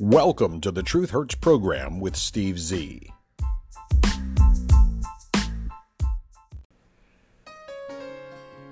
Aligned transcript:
Welcome 0.00 0.62
to 0.62 0.70
the 0.70 0.82
Truth 0.82 1.10
Hurts 1.10 1.34
program 1.34 2.00
with 2.00 2.16
Steve 2.16 2.58
Z. 2.58 3.12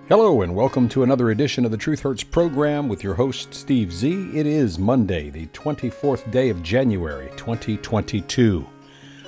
Hello, 0.08 0.40
and 0.40 0.54
welcome 0.54 0.88
to 0.88 1.02
another 1.02 1.28
edition 1.28 1.66
of 1.66 1.70
the 1.70 1.76
Truth 1.76 2.00
Hurts 2.00 2.24
program 2.24 2.88
with 2.88 3.04
your 3.04 3.12
host, 3.12 3.52
Steve 3.52 3.92
Z. 3.92 4.30
It 4.32 4.46
is 4.46 4.78
Monday, 4.78 5.28
the 5.28 5.48
24th 5.48 6.30
day 6.30 6.48
of 6.48 6.62
January, 6.62 7.28
2022. 7.36 8.66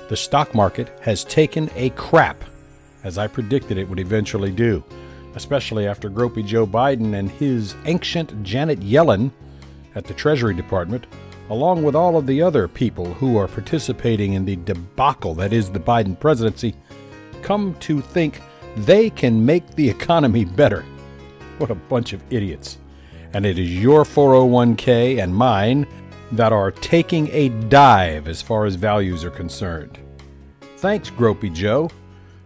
The 0.09 0.17
stock 0.17 0.55
market 0.55 0.97
has 1.03 1.23
taken 1.23 1.69
a 1.75 1.91
crap, 1.91 2.43
as 3.03 3.19
I 3.19 3.27
predicted 3.27 3.77
it 3.77 3.87
would 3.87 3.99
eventually 3.99 4.51
do, 4.51 4.83
especially 5.35 5.85
after 5.85 6.09
gropey 6.09 6.43
Joe 6.43 6.65
Biden 6.65 7.13
and 7.13 7.29
his 7.29 7.75
ancient 7.85 8.41
Janet 8.41 8.79
Yellen 8.79 9.29
at 9.93 10.05
the 10.05 10.15
Treasury 10.15 10.55
Department 10.55 11.05
along 11.51 11.83
with 11.83 11.95
all 11.95 12.15
of 12.15 12.25
the 12.25 12.41
other 12.41 12.65
people 12.65 13.13
who 13.15 13.35
are 13.37 13.47
participating 13.47 14.33
in 14.33 14.45
the 14.45 14.55
debacle 14.55 15.35
that 15.35 15.51
is 15.51 15.69
the 15.69 15.79
Biden 15.79 16.17
presidency, 16.17 16.73
come 17.41 17.75
to 17.81 17.99
think 17.99 18.41
they 18.77 19.09
can 19.09 19.45
make 19.45 19.67
the 19.75 19.89
economy 19.89 20.45
better. 20.45 20.85
What 21.57 21.69
a 21.69 21.75
bunch 21.75 22.13
of 22.13 22.23
idiots. 22.29 22.77
And 23.33 23.45
it 23.45 23.59
is 23.59 23.77
your 23.77 24.05
401k 24.05 25.21
and 25.21 25.35
mine 25.35 25.85
that 26.31 26.53
are 26.53 26.71
taking 26.71 27.27
a 27.33 27.49
dive 27.67 28.29
as 28.29 28.41
far 28.41 28.65
as 28.65 28.75
values 28.75 29.25
are 29.25 29.29
concerned. 29.29 29.99
Thanks, 30.77 31.09
Gropey 31.09 31.53
Joe. 31.53 31.89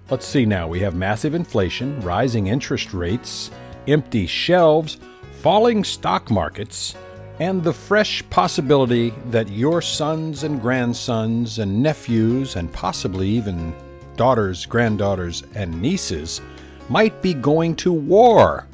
Let's 0.09 0.25
see 0.25 0.47
now. 0.47 0.67
We 0.67 0.79
have 0.79 0.95
massive 0.95 1.35
inflation, 1.35 2.01
rising 2.01 2.47
interest 2.47 2.91
rates, 2.91 3.51
empty 3.87 4.25
shelves, 4.25 4.97
falling 5.41 5.83
stock 5.83 6.31
markets, 6.31 6.95
and 7.39 7.63
the 7.63 7.73
fresh 7.73 8.23
possibility 8.29 9.13
that 9.29 9.49
your 9.49 9.81
sons 9.81 10.43
and 10.43 10.61
grandsons 10.61 11.59
and 11.59 11.83
nephews 11.83 12.55
and 12.55 12.71
possibly 12.71 13.27
even 13.27 13.73
daughters, 14.15 14.65
granddaughters, 14.65 15.43
and 15.53 15.81
nieces 15.81 16.39
might 16.89 17.21
be 17.21 17.33
going 17.33 17.75
to 17.75 17.91
war. 17.91 18.67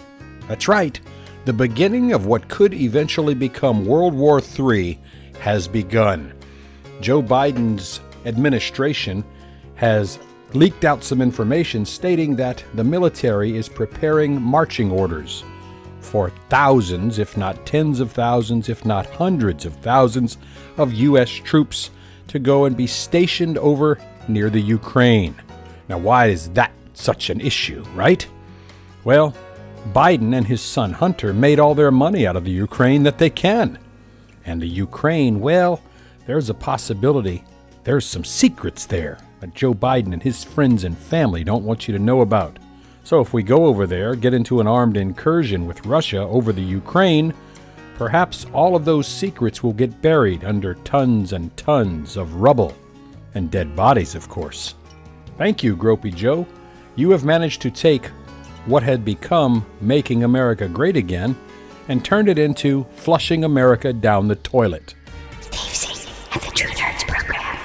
That's 0.48 0.68
right, 0.68 1.00
the 1.46 1.54
beginning 1.54 2.14
of 2.14 2.28
what 2.28 2.50
could 2.50 2.74
eventually 2.74 3.34
become 3.34 3.86
World 3.86 4.14
War 4.14 4.40
III 4.40 5.00
has 5.40 5.68
begun. 5.68 6.34
Joe 7.00 7.24
Biden's 7.24 8.00
administration 8.26 9.24
has 9.74 10.20
leaked 10.54 10.86
out 10.86 11.04
some 11.04 11.22
information 11.22 11.84
stating 11.84 12.36
that 12.36 12.64
the 12.76 12.84
military 12.84 13.58
is 13.58 13.68
preparing 13.68 14.40
marching 14.40 14.92
orders 14.92 15.44
for 16.02 16.32
thousands, 16.50 17.20
if 17.20 17.38
not 17.38 17.66
tens 17.66 18.00
of 18.00 18.12
thousands, 18.12 18.70
if 18.70 18.86
not 18.86 19.06
hundreds 19.06 19.66
of 19.66 19.76
thousands 19.76 20.38
of 20.78 20.94
U.S. 20.94 21.30
troops 21.30 21.92
to 22.28 22.40
go 22.40 22.66
and 22.66 22.76
be 22.76 22.88
stationed 22.88 23.58
over 23.58 23.98
near 24.28 24.50
the 24.50 24.62
Ukraine. 24.62 25.36
Now, 25.88 25.98
why 25.98 26.28
is 26.28 26.50
that 26.50 26.72
such 26.94 27.30
an 27.30 27.40
issue, 27.42 27.84
right? 27.94 28.28
Well, 29.04 29.34
Biden 29.94 30.36
and 30.36 30.48
his 30.48 30.62
son 30.62 30.94
Hunter 30.94 31.34
made 31.34 31.60
all 31.60 31.76
their 31.76 31.92
money 31.92 32.28
out 32.28 32.36
of 32.36 32.46
the 32.46 32.52
Ukraine 32.52 33.04
that 33.04 33.18
they 33.18 33.30
can. 33.30 33.80
And 34.46 34.62
the 34.62 34.68
Ukraine, 34.68 35.40
well, 35.40 35.82
there's 36.26 36.50
a 36.50 36.54
possibility 36.54 37.44
there's 37.84 38.06
some 38.06 38.24
secrets 38.24 38.86
there 38.86 39.18
that 39.40 39.56
Joe 39.56 39.74
Biden 39.74 40.14
and 40.14 40.22
his 40.22 40.44
friends 40.44 40.84
and 40.84 40.96
family 40.96 41.44
don't 41.44 41.66
want 41.66 41.88
you 41.88 41.94
to 41.94 42.04
know 42.04 42.22
about. 42.22 42.60
So 43.04 43.20
if 43.20 43.34
we 43.34 43.44
go 43.44 43.66
over 43.66 43.88
there, 43.88 44.16
get 44.16 44.34
into 44.34 44.60
an 44.60 44.68
armed 44.68 44.98
incursion 44.98 45.68
with 45.68 45.86
Russia 45.86 46.20
over 46.20 46.54
the 46.54 46.62
Ukraine, 46.62 47.34
perhaps 47.96 48.46
all 48.54 48.76
of 48.76 48.86
those 48.86 49.08
secrets 49.08 49.64
will 49.64 49.74
get 49.74 50.02
buried 50.02 50.44
under 50.44 50.76
tons 50.76 51.34
and 51.34 51.56
tons 51.58 52.18
of 52.18 52.36
rubble. 52.36 52.76
And 53.34 53.50
dead 53.50 53.76
bodies, 53.76 54.16
of 54.16 54.30
course. 54.30 54.76
Thank 55.38 55.64
you, 55.64 55.76
Gropey 55.76 56.14
Joe. 56.14 56.46
You 56.96 57.12
have 57.12 57.24
managed 57.24 57.62
to 57.62 57.72
take 57.72 58.08
what 58.66 58.84
had 58.84 59.04
become 59.04 59.66
Making 59.80 60.24
America 60.24 60.68
Great 60.68 60.96
Again 60.96 61.36
and 61.88 62.06
turned 62.06 62.30
it 62.30 62.38
into 62.38 62.86
Flushing 62.94 63.44
America 63.44 63.92
Down 63.92 64.28
the 64.28 64.36
Toilet. 64.36 64.94
Steve 65.40 65.76
Z 65.76 66.10
at 66.32 66.42
the 66.42 66.82
Hurts 66.82 67.04
program. 67.04 67.58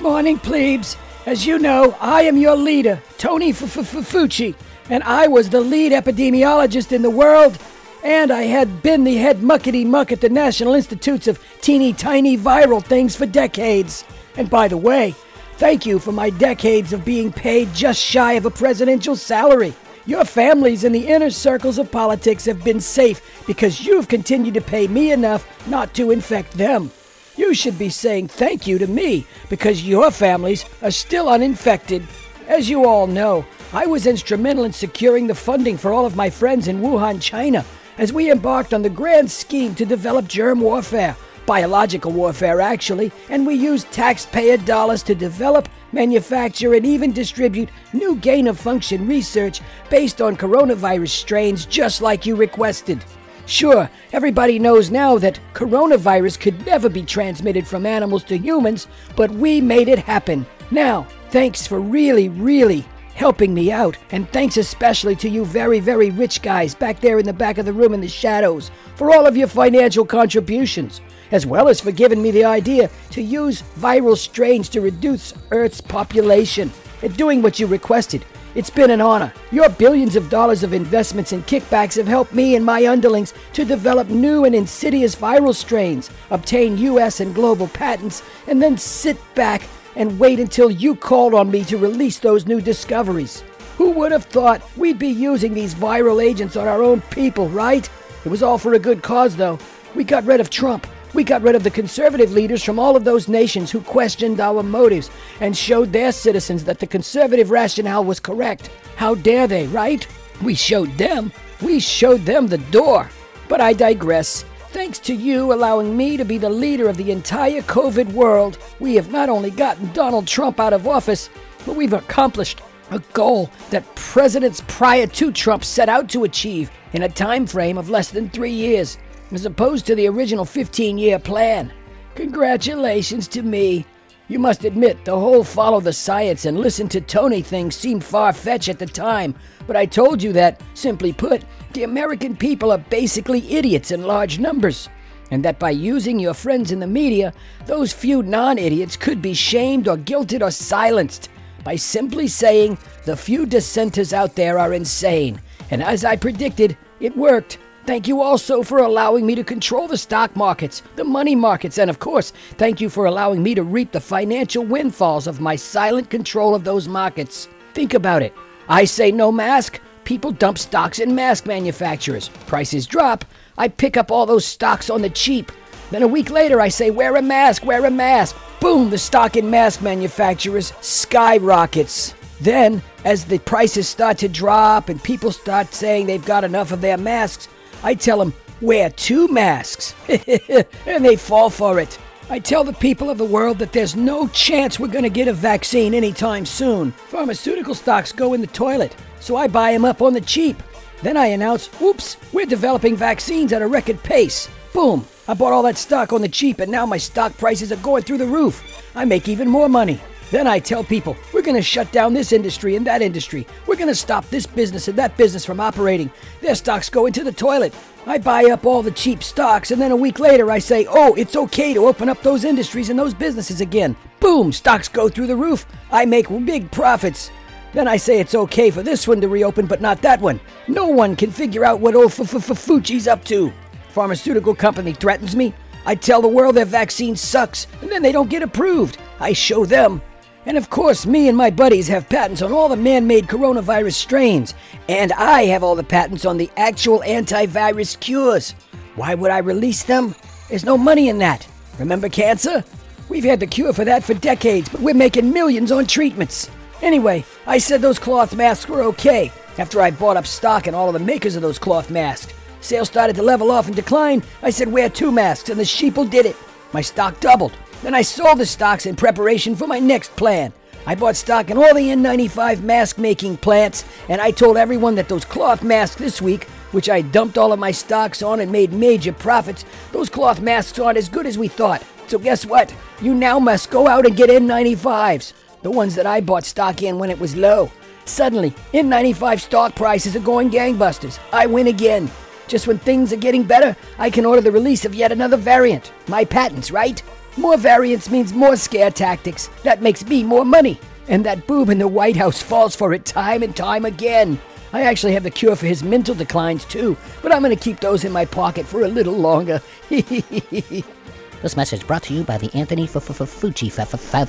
Morning, 0.00 0.38
plebes. 0.38 0.96
As 1.26 1.46
you 1.46 1.58
know, 1.58 1.96
I 2.02 2.22
am 2.22 2.36
your 2.36 2.54
leader, 2.54 3.00
Tony 3.16 3.50
Fucci, 3.50 4.54
and 4.90 5.02
I 5.04 5.26
was 5.26 5.48
the 5.48 5.60
lead 5.60 5.92
epidemiologist 5.92 6.92
in 6.92 7.00
the 7.00 7.08
world, 7.08 7.58
and 8.02 8.30
I 8.30 8.42
had 8.42 8.82
been 8.82 9.04
the 9.04 9.16
head 9.16 9.38
muckety 9.38 9.86
muck 9.86 10.12
at 10.12 10.20
the 10.20 10.28
National 10.28 10.74
Institutes 10.74 11.26
of 11.26 11.42
Teeny 11.62 11.94
Tiny 11.94 12.36
Viral 12.36 12.84
Things 12.84 13.16
for 13.16 13.24
decades. 13.24 14.04
And 14.36 14.50
by 14.50 14.68
the 14.68 14.76
way, 14.76 15.14
thank 15.56 15.86
you 15.86 15.98
for 15.98 16.12
my 16.12 16.28
decades 16.28 16.92
of 16.92 17.06
being 17.06 17.32
paid 17.32 17.72
just 17.72 18.02
shy 18.02 18.34
of 18.34 18.44
a 18.44 18.50
presidential 18.50 19.16
salary. 19.16 19.72
Your 20.04 20.26
families 20.26 20.84
in 20.84 20.92
the 20.92 21.06
inner 21.06 21.30
circles 21.30 21.78
of 21.78 21.90
politics 21.90 22.44
have 22.44 22.62
been 22.62 22.82
safe 22.82 23.46
because 23.46 23.86
you've 23.86 24.08
continued 24.08 24.54
to 24.54 24.60
pay 24.60 24.88
me 24.88 25.12
enough 25.12 25.46
not 25.66 25.94
to 25.94 26.10
infect 26.10 26.52
them. 26.52 26.90
You 27.36 27.52
should 27.52 27.78
be 27.78 27.88
saying 27.88 28.28
thank 28.28 28.66
you 28.66 28.78
to 28.78 28.86
me 28.86 29.26
because 29.48 29.86
your 29.86 30.10
families 30.10 30.64
are 30.82 30.90
still 30.90 31.28
uninfected. 31.28 32.06
As 32.46 32.70
you 32.70 32.84
all 32.86 33.06
know, 33.06 33.44
I 33.72 33.86
was 33.86 34.06
instrumental 34.06 34.64
in 34.64 34.72
securing 34.72 35.26
the 35.26 35.34
funding 35.34 35.76
for 35.76 35.92
all 35.92 36.06
of 36.06 36.14
my 36.14 36.30
friends 36.30 36.68
in 36.68 36.80
Wuhan, 36.80 37.20
China, 37.20 37.64
as 37.98 38.12
we 38.12 38.30
embarked 38.30 38.72
on 38.72 38.82
the 38.82 38.90
grand 38.90 39.30
scheme 39.30 39.74
to 39.74 39.84
develop 39.84 40.28
germ 40.28 40.60
warfare, 40.60 41.16
biological 41.44 42.12
warfare 42.12 42.60
actually, 42.60 43.10
and 43.30 43.44
we 43.44 43.54
used 43.54 43.90
taxpayer 43.90 44.56
dollars 44.58 45.02
to 45.02 45.14
develop, 45.14 45.68
manufacture, 45.92 46.74
and 46.74 46.86
even 46.86 47.12
distribute 47.12 47.68
new 47.92 48.14
gain 48.16 48.46
of 48.46 48.60
function 48.60 49.08
research 49.08 49.60
based 49.90 50.22
on 50.22 50.36
coronavirus 50.36 51.08
strains 51.08 51.66
just 51.66 52.00
like 52.00 52.24
you 52.26 52.36
requested. 52.36 53.04
Sure, 53.46 53.90
everybody 54.12 54.58
knows 54.58 54.90
now 54.90 55.18
that 55.18 55.38
coronavirus 55.52 56.40
could 56.40 56.64
never 56.64 56.88
be 56.88 57.02
transmitted 57.02 57.66
from 57.66 57.84
animals 57.84 58.24
to 58.24 58.38
humans, 58.38 58.88
but 59.16 59.30
we 59.30 59.60
made 59.60 59.88
it 59.88 59.98
happen. 59.98 60.46
Now, 60.70 61.06
thanks 61.28 61.66
for 61.66 61.78
really, 61.78 62.30
really 62.30 62.86
helping 63.14 63.52
me 63.52 63.70
out, 63.70 63.98
and 64.10 64.28
thanks 64.30 64.56
especially 64.56 65.14
to 65.16 65.28
you 65.28 65.44
very, 65.44 65.78
very 65.78 66.10
rich 66.10 66.40
guys 66.40 66.74
back 66.74 67.00
there 67.00 67.18
in 67.18 67.26
the 67.26 67.32
back 67.32 67.58
of 67.58 67.66
the 67.66 67.72
room 67.72 67.92
in 67.92 68.00
the 68.00 68.08
shadows 68.08 68.70
for 68.96 69.14
all 69.14 69.26
of 69.26 69.36
your 69.36 69.46
financial 69.46 70.06
contributions, 70.06 71.02
as 71.30 71.44
well 71.46 71.68
as 71.68 71.80
for 71.80 71.92
giving 71.92 72.22
me 72.22 72.30
the 72.30 72.44
idea 72.44 72.90
to 73.10 73.22
use 73.22 73.62
viral 73.78 74.16
strains 74.16 74.70
to 74.70 74.80
reduce 74.80 75.34
Earth's 75.50 75.82
population 75.82 76.72
and 77.02 77.16
doing 77.16 77.42
what 77.42 77.60
you 77.60 77.66
requested. 77.66 78.24
It's 78.54 78.70
been 78.70 78.92
an 78.92 79.00
honor. 79.00 79.32
Your 79.50 79.68
billions 79.68 80.14
of 80.14 80.30
dollars 80.30 80.62
of 80.62 80.72
investments 80.72 81.32
and 81.32 81.44
kickbacks 81.44 81.96
have 81.96 82.06
helped 82.06 82.32
me 82.32 82.54
and 82.54 82.64
my 82.64 82.86
underlings 82.86 83.34
to 83.52 83.64
develop 83.64 84.08
new 84.08 84.44
and 84.44 84.54
insidious 84.54 85.16
viral 85.16 85.52
strains, 85.52 86.08
obtain 86.30 86.78
U.S. 86.78 87.18
and 87.18 87.34
global 87.34 87.66
patents, 87.66 88.22
and 88.46 88.62
then 88.62 88.78
sit 88.78 89.18
back 89.34 89.62
and 89.96 90.20
wait 90.20 90.38
until 90.38 90.70
you 90.70 90.94
called 90.94 91.34
on 91.34 91.50
me 91.50 91.64
to 91.64 91.76
release 91.76 92.20
those 92.20 92.46
new 92.46 92.60
discoveries. 92.60 93.42
Who 93.76 93.90
would 93.90 94.12
have 94.12 94.26
thought 94.26 94.62
we'd 94.76 95.00
be 95.00 95.08
using 95.08 95.52
these 95.52 95.74
viral 95.74 96.24
agents 96.24 96.54
on 96.54 96.68
our 96.68 96.80
own 96.80 97.00
people, 97.10 97.48
right? 97.48 97.88
It 98.24 98.28
was 98.28 98.44
all 98.44 98.58
for 98.58 98.74
a 98.74 98.78
good 98.78 99.02
cause, 99.02 99.34
though. 99.34 99.58
We 99.96 100.04
got 100.04 100.24
rid 100.26 100.40
of 100.40 100.48
Trump. 100.48 100.86
We 101.14 101.22
got 101.22 101.42
rid 101.42 101.54
of 101.54 101.62
the 101.62 101.70
conservative 101.70 102.32
leaders 102.32 102.64
from 102.64 102.80
all 102.80 102.96
of 102.96 103.04
those 103.04 103.28
nations 103.28 103.70
who 103.70 103.80
questioned 103.80 104.40
our 104.40 104.64
motives 104.64 105.10
and 105.40 105.56
showed 105.56 105.92
their 105.92 106.10
citizens 106.10 106.64
that 106.64 106.80
the 106.80 106.88
conservative 106.88 107.52
rationale 107.52 108.04
was 108.04 108.18
correct. 108.18 108.68
How 108.96 109.14
dare 109.14 109.46
they, 109.46 109.68
right? 109.68 110.04
We 110.42 110.56
showed 110.56 110.90
them. 110.98 111.32
We 111.62 111.78
showed 111.78 112.22
them 112.22 112.48
the 112.48 112.58
door. 112.58 113.08
But 113.48 113.60
I 113.60 113.74
digress. 113.74 114.44
Thanks 114.70 114.98
to 115.00 115.14
you 115.14 115.52
allowing 115.52 115.96
me 115.96 116.16
to 116.16 116.24
be 116.24 116.36
the 116.36 116.50
leader 116.50 116.88
of 116.88 116.96
the 116.96 117.12
entire 117.12 117.62
COVID 117.62 118.12
world, 118.12 118.58
we 118.80 118.96
have 118.96 119.12
not 119.12 119.28
only 119.28 119.52
gotten 119.52 119.92
Donald 119.92 120.26
Trump 120.26 120.58
out 120.58 120.72
of 120.72 120.88
office, 120.88 121.30
but 121.64 121.76
we've 121.76 121.92
accomplished 121.92 122.60
a 122.90 122.98
goal 123.12 123.50
that 123.70 123.94
presidents 123.94 124.64
prior 124.66 125.06
to 125.06 125.30
Trump 125.30 125.62
set 125.62 125.88
out 125.88 126.08
to 126.08 126.24
achieve 126.24 126.72
in 126.92 127.04
a 127.04 127.08
time 127.08 127.46
frame 127.46 127.78
of 127.78 127.88
less 127.88 128.10
than 128.10 128.28
3 128.30 128.50
years 128.50 128.98
as 129.34 129.46
opposed 129.46 129.86
to 129.86 129.94
the 129.94 130.08
original 130.08 130.44
15 130.44 130.98
year 130.98 131.18
plan. 131.18 131.72
Congratulations 132.14 133.26
to 133.28 133.42
me. 133.42 133.84
You 134.26 134.38
must 134.38 134.64
admit, 134.64 135.04
the 135.04 135.18
whole 135.18 135.44
follow 135.44 135.80
the 135.80 135.92
science 135.92 136.46
and 136.46 136.58
listen 136.58 136.88
to 136.88 137.00
Tony 137.00 137.42
thing 137.42 137.70
seemed 137.70 138.02
far 138.02 138.32
fetched 138.32 138.70
at 138.70 138.78
the 138.78 138.86
time, 138.86 139.34
but 139.66 139.76
I 139.76 139.84
told 139.84 140.22
you 140.22 140.32
that, 140.32 140.62
simply 140.72 141.12
put, 141.12 141.42
the 141.74 141.82
American 141.82 142.34
people 142.34 142.72
are 142.72 142.78
basically 142.78 143.52
idiots 143.52 143.90
in 143.90 144.06
large 144.06 144.38
numbers, 144.38 144.88
and 145.30 145.44
that 145.44 145.58
by 145.58 145.70
using 145.70 146.18
your 146.18 146.32
friends 146.32 146.72
in 146.72 146.80
the 146.80 146.86
media, 146.86 147.34
those 147.66 147.92
few 147.92 148.22
non 148.22 148.56
idiots 148.56 148.96
could 148.96 149.20
be 149.20 149.34
shamed 149.34 149.88
or 149.88 149.98
guilted 149.98 150.40
or 150.40 150.50
silenced 150.50 151.28
by 151.64 151.76
simply 151.76 152.28
saying 152.28 152.78
the 153.04 153.16
few 153.16 153.44
dissenters 153.44 154.12
out 154.12 154.36
there 154.36 154.58
are 154.58 154.72
insane. 154.72 155.40
And 155.70 155.82
as 155.82 156.04
I 156.04 156.16
predicted, 156.16 156.78
it 157.00 157.16
worked. 157.16 157.58
Thank 157.86 158.08
you 158.08 158.22
also 158.22 158.62
for 158.62 158.78
allowing 158.78 159.26
me 159.26 159.34
to 159.34 159.44
control 159.44 159.86
the 159.86 159.98
stock 159.98 160.34
markets, 160.34 160.82
the 160.96 161.04
money 161.04 161.34
markets, 161.34 161.76
and 161.76 161.90
of 161.90 161.98
course, 161.98 162.32
thank 162.56 162.80
you 162.80 162.88
for 162.88 163.04
allowing 163.04 163.42
me 163.42 163.54
to 163.54 163.62
reap 163.62 163.92
the 163.92 164.00
financial 164.00 164.64
windfalls 164.64 165.26
of 165.26 165.42
my 165.42 165.54
silent 165.54 166.08
control 166.08 166.54
of 166.54 166.64
those 166.64 166.88
markets. 166.88 167.46
Think 167.74 167.92
about 167.92 168.22
it. 168.22 168.32
I 168.70 168.86
say 168.86 169.12
no 169.12 169.30
mask, 169.30 169.80
people 170.04 170.32
dump 170.32 170.56
stocks 170.56 170.98
in 170.98 171.14
mask 171.14 171.44
manufacturers. 171.44 172.30
Prices 172.46 172.86
drop, 172.86 173.26
I 173.58 173.68
pick 173.68 173.98
up 173.98 174.10
all 174.10 174.24
those 174.24 174.46
stocks 174.46 174.88
on 174.88 175.02
the 175.02 175.10
cheap. 175.10 175.52
Then 175.90 176.02
a 176.02 176.08
week 176.08 176.30
later, 176.30 176.62
I 176.62 176.70
say, 176.70 176.90
wear 176.90 177.16
a 177.16 177.22
mask, 177.22 177.66
wear 177.66 177.84
a 177.84 177.90
mask. 177.90 178.34
Boom, 178.60 178.88
the 178.88 178.96
stock 178.96 179.36
in 179.36 179.50
mask 179.50 179.82
manufacturers 179.82 180.72
skyrockets. 180.80 182.14
Then, 182.40 182.82
as 183.04 183.26
the 183.26 183.38
prices 183.40 183.88
start 183.88 184.16
to 184.18 184.28
drop 184.28 184.88
and 184.88 185.02
people 185.02 185.30
start 185.30 185.74
saying 185.74 186.06
they've 186.06 186.24
got 186.24 186.44
enough 186.44 186.72
of 186.72 186.80
their 186.80 186.96
masks, 186.96 187.48
I 187.84 187.94
tell 187.94 188.18
them, 188.18 188.32
wear 188.62 188.88
two 188.88 189.28
masks. 189.28 189.94
and 190.08 191.04
they 191.04 191.16
fall 191.16 191.50
for 191.50 191.78
it. 191.78 191.98
I 192.30 192.38
tell 192.38 192.64
the 192.64 192.72
people 192.72 193.10
of 193.10 193.18
the 193.18 193.24
world 193.26 193.58
that 193.58 193.72
there's 193.72 193.94
no 193.94 194.26
chance 194.28 194.80
we're 194.80 194.88
going 194.88 195.04
to 195.04 195.10
get 195.10 195.28
a 195.28 195.34
vaccine 195.34 195.92
anytime 195.92 196.46
soon. 196.46 196.92
Pharmaceutical 196.92 197.74
stocks 197.74 198.10
go 198.10 198.32
in 198.32 198.40
the 198.40 198.46
toilet, 198.46 198.96
so 199.20 199.36
I 199.36 199.48
buy 199.48 199.72
them 199.72 199.84
up 199.84 200.00
on 200.00 200.14
the 200.14 200.22
cheap. 200.22 200.56
Then 201.02 201.18
I 201.18 201.26
announce, 201.26 201.68
oops, 201.82 202.16
we're 202.32 202.46
developing 202.46 202.96
vaccines 202.96 203.52
at 203.52 203.60
a 203.60 203.66
record 203.66 204.02
pace. 204.02 204.48
Boom, 204.72 205.06
I 205.28 205.34
bought 205.34 205.52
all 205.52 205.62
that 205.64 205.76
stock 205.76 206.14
on 206.14 206.22
the 206.22 206.28
cheap, 206.28 206.60
and 206.60 206.72
now 206.72 206.86
my 206.86 206.96
stock 206.96 207.36
prices 207.36 207.70
are 207.70 207.76
going 207.76 208.04
through 208.04 208.18
the 208.18 208.26
roof. 208.26 208.82
I 208.94 209.04
make 209.04 209.28
even 209.28 209.48
more 209.48 209.68
money. 209.68 210.00
Then 210.30 210.46
I 210.46 210.58
tell 210.58 210.82
people, 210.82 211.16
we're 211.32 211.42
going 211.42 211.56
to 211.56 211.62
shut 211.62 211.92
down 211.92 212.12
this 212.12 212.32
industry 212.32 212.76
and 212.76 212.86
that 212.86 213.02
industry. 213.02 213.46
We're 213.66 213.76
going 213.76 213.88
to 213.88 213.94
stop 213.94 214.28
this 214.28 214.46
business 214.46 214.88
and 214.88 214.98
that 214.98 215.16
business 215.16 215.44
from 215.44 215.60
operating. 215.60 216.10
Their 216.40 216.54
stocks 216.54 216.88
go 216.88 217.06
into 217.06 217.22
the 217.22 217.32
toilet. 217.32 217.74
I 218.06 218.18
buy 218.18 218.44
up 218.46 218.66
all 218.66 218.82
the 218.82 218.90
cheap 218.90 219.22
stocks, 219.22 219.70
and 219.70 219.80
then 219.80 219.92
a 219.92 219.96
week 219.96 220.18
later 220.18 220.50
I 220.50 220.58
say, 220.58 220.86
oh, 220.90 221.14
it's 221.14 221.36
okay 221.36 221.72
to 221.72 221.86
open 221.86 222.08
up 222.08 222.22
those 222.22 222.44
industries 222.44 222.90
and 222.90 222.98
those 222.98 223.14
businesses 223.14 223.60
again. 223.60 223.96
Boom, 224.20 224.52
stocks 224.52 224.88
go 224.88 225.08
through 225.08 225.28
the 225.28 225.36
roof. 225.36 225.66
I 225.90 226.04
make 226.04 226.28
big 226.44 226.70
profits. 226.70 227.30
Then 227.72 227.88
I 227.88 227.96
say 227.96 228.20
it's 228.20 228.34
okay 228.34 228.70
for 228.70 228.82
this 228.82 229.08
one 229.08 229.20
to 229.20 229.28
reopen, 229.28 229.66
but 229.66 229.80
not 229.80 230.02
that 230.02 230.20
one. 230.20 230.40
No 230.68 230.86
one 230.86 231.16
can 231.16 231.30
figure 231.30 231.64
out 231.64 231.80
what 231.80 231.94
old 231.94 232.10
Fucci's 232.10 233.08
up 233.08 233.24
to. 233.24 233.52
Pharmaceutical 233.88 234.54
company 234.54 234.92
threatens 234.92 235.34
me. 235.34 235.54
I 235.86 235.94
tell 235.94 236.22
the 236.22 236.28
world 236.28 236.54
their 236.54 236.64
vaccine 236.64 237.16
sucks, 237.16 237.66
and 237.82 237.90
then 237.90 238.02
they 238.02 238.12
don't 238.12 238.30
get 238.30 238.42
approved. 238.42 238.98
I 239.20 239.32
show 239.32 239.64
them 239.64 240.02
and 240.46 240.56
of 240.56 240.70
course, 240.70 241.06
me 241.06 241.28
and 241.28 241.36
my 241.36 241.50
buddies 241.50 241.88
have 241.88 242.08
patents 242.08 242.42
on 242.42 242.52
all 242.52 242.68
the 242.68 242.76
man 242.76 243.06
made 243.06 243.26
coronavirus 243.26 243.94
strains, 243.94 244.54
and 244.88 245.12
I 245.12 245.44
have 245.46 245.62
all 245.62 245.74
the 245.74 245.82
patents 245.82 246.24
on 246.24 246.36
the 246.36 246.50
actual 246.56 247.00
antivirus 247.00 247.98
cures. 247.98 248.54
Why 248.96 249.14
would 249.14 249.30
I 249.30 249.38
release 249.38 249.82
them? 249.82 250.14
There's 250.48 250.64
no 250.64 250.78
money 250.78 251.08
in 251.08 251.18
that. 251.18 251.46
Remember 251.78 252.08
cancer? 252.08 252.62
We've 253.08 253.24
had 253.24 253.40
the 253.40 253.46
cure 253.46 253.72
for 253.72 253.84
that 253.84 254.04
for 254.04 254.14
decades, 254.14 254.68
but 254.68 254.80
we're 254.80 254.94
making 254.94 255.32
millions 255.32 255.72
on 255.72 255.86
treatments. 255.86 256.50
Anyway, 256.82 257.24
I 257.46 257.58
said 257.58 257.80
those 257.80 257.98
cloth 257.98 258.34
masks 258.34 258.68
were 258.68 258.82
okay 258.82 259.32
after 259.58 259.80
I 259.80 259.90
bought 259.90 260.16
up 260.16 260.26
stock 260.26 260.66
in 260.66 260.74
all 260.74 260.88
of 260.88 260.94
the 260.94 261.00
makers 261.00 261.36
of 261.36 261.42
those 261.42 261.58
cloth 261.58 261.90
masks. 261.90 262.32
Sales 262.60 262.88
started 262.88 263.16
to 263.16 263.22
level 263.22 263.50
off 263.50 263.66
and 263.66 263.76
decline. 263.76 264.22
I 264.42 264.50
said 264.50 264.68
wear 264.68 264.88
two 264.88 265.12
masks, 265.12 265.50
and 265.50 265.60
the 265.60 265.64
sheeple 265.64 266.08
did 266.08 266.26
it. 266.26 266.36
My 266.72 266.80
stock 266.80 267.20
doubled. 267.20 267.52
Then 267.82 267.94
I 267.94 268.02
sold 268.02 268.38
the 268.38 268.46
stocks 268.46 268.86
in 268.86 268.96
preparation 268.96 269.54
for 269.56 269.66
my 269.66 269.78
next 269.78 270.14
plan. 270.16 270.52
I 270.86 270.94
bought 270.94 271.16
stock 271.16 271.50
in 271.50 271.56
all 271.56 271.74
the 271.74 271.88
N95 271.88 272.62
mask 272.62 272.98
making 272.98 273.38
plants, 273.38 273.84
and 274.08 274.20
I 274.20 274.30
told 274.30 274.56
everyone 274.56 274.94
that 274.96 275.08
those 275.08 275.24
cloth 275.24 275.62
masks 275.62 275.96
this 275.96 276.20
week, 276.20 276.44
which 276.72 276.90
I 276.90 277.00
dumped 277.00 277.38
all 277.38 277.52
of 277.52 277.58
my 277.58 277.70
stocks 277.70 278.22
on 278.22 278.40
and 278.40 278.52
made 278.52 278.72
major 278.72 279.12
profits, 279.12 279.64
those 279.92 280.10
cloth 280.10 280.40
masks 280.40 280.78
aren't 280.78 280.98
as 280.98 281.08
good 281.08 281.26
as 281.26 281.38
we 281.38 281.48
thought. 281.48 281.82
So 282.06 282.18
guess 282.18 282.44
what? 282.44 282.74
You 283.00 283.14
now 283.14 283.38
must 283.38 283.70
go 283.70 283.88
out 283.88 284.06
and 284.06 284.16
get 284.16 284.28
N95s, 284.28 285.32
the 285.62 285.70
ones 285.70 285.94
that 285.94 286.06
I 286.06 286.20
bought 286.20 286.44
stock 286.44 286.82
in 286.82 286.98
when 286.98 287.10
it 287.10 287.18
was 287.18 287.34
low. 287.34 287.70
Suddenly, 288.04 288.50
N95 288.74 289.40
stock 289.40 289.74
prices 289.74 290.14
are 290.14 290.20
going 290.20 290.50
gangbusters. 290.50 291.18
I 291.32 291.46
win 291.46 291.68
again. 291.68 292.10
Just 292.46 292.66
when 292.66 292.78
things 292.78 293.10
are 293.12 293.16
getting 293.16 293.44
better, 293.44 293.74
I 293.98 294.10
can 294.10 294.26
order 294.26 294.42
the 294.42 294.52
release 294.52 294.84
of 294.84 294.94
yet 294.94 295.12
another 295.12 295.38
variant. 295.38 295.92
My 296.08 296.26
patents, 296.26 296.70
right? 296.70 297.02
More 297.36 297.56
variants 297.56 298.10
means 298.10 298.32
more 298.32 298.56
scare 298.56 298.90
tactics. 298.90 299.48
That 299.64 299.82
makes 299.82 300.06
me 300.06 300.22
more 300.22 300.44
money. 300.44 300.78
And 301.08 301.24
that 301.26 301.46
boob 301.46 301.68
in 301.68 301.78
the 301.78 301.88
White 301.88 302.16
House 302.16 302.40
falls 302.40 302.76
for 302.76 302.94
it 302.94 303.04
time 303.04 303.42
and 303.42 303.54
time 303.56 303.84
again. 303.84 304.40
I 304.72 304.82
actually 304.82 305.12
have 305.14 305.22
the 305.24 305.30
cure 305.30 305.56
for 305.56 305.66
his 305.66 305.82
mental 305.82 306.14
declines 306.14 306.64
too, 306.64 306.96
but 307.22 307.32
I'm 307.32 307.42
going 307.42 307.56
to 307.56 307.62
keep 307.62 307.80
those 307.80 308.04
in 308.04 308.12
my 308.12 308.24
pocket 308.24 308.66
for 308.66 308.82
a 308.82 308.88
little 308.88 309.14
longer. 309.14 309.60
this 309.88 311.56
message 311.56 311.86
brought 311.86 312.04
to 312.04 312.14
you 312.14 312.24
by 312.24 312.38
the 312.38 312.52
Anthony 312.56 312.86
Fucci 312.86 313.70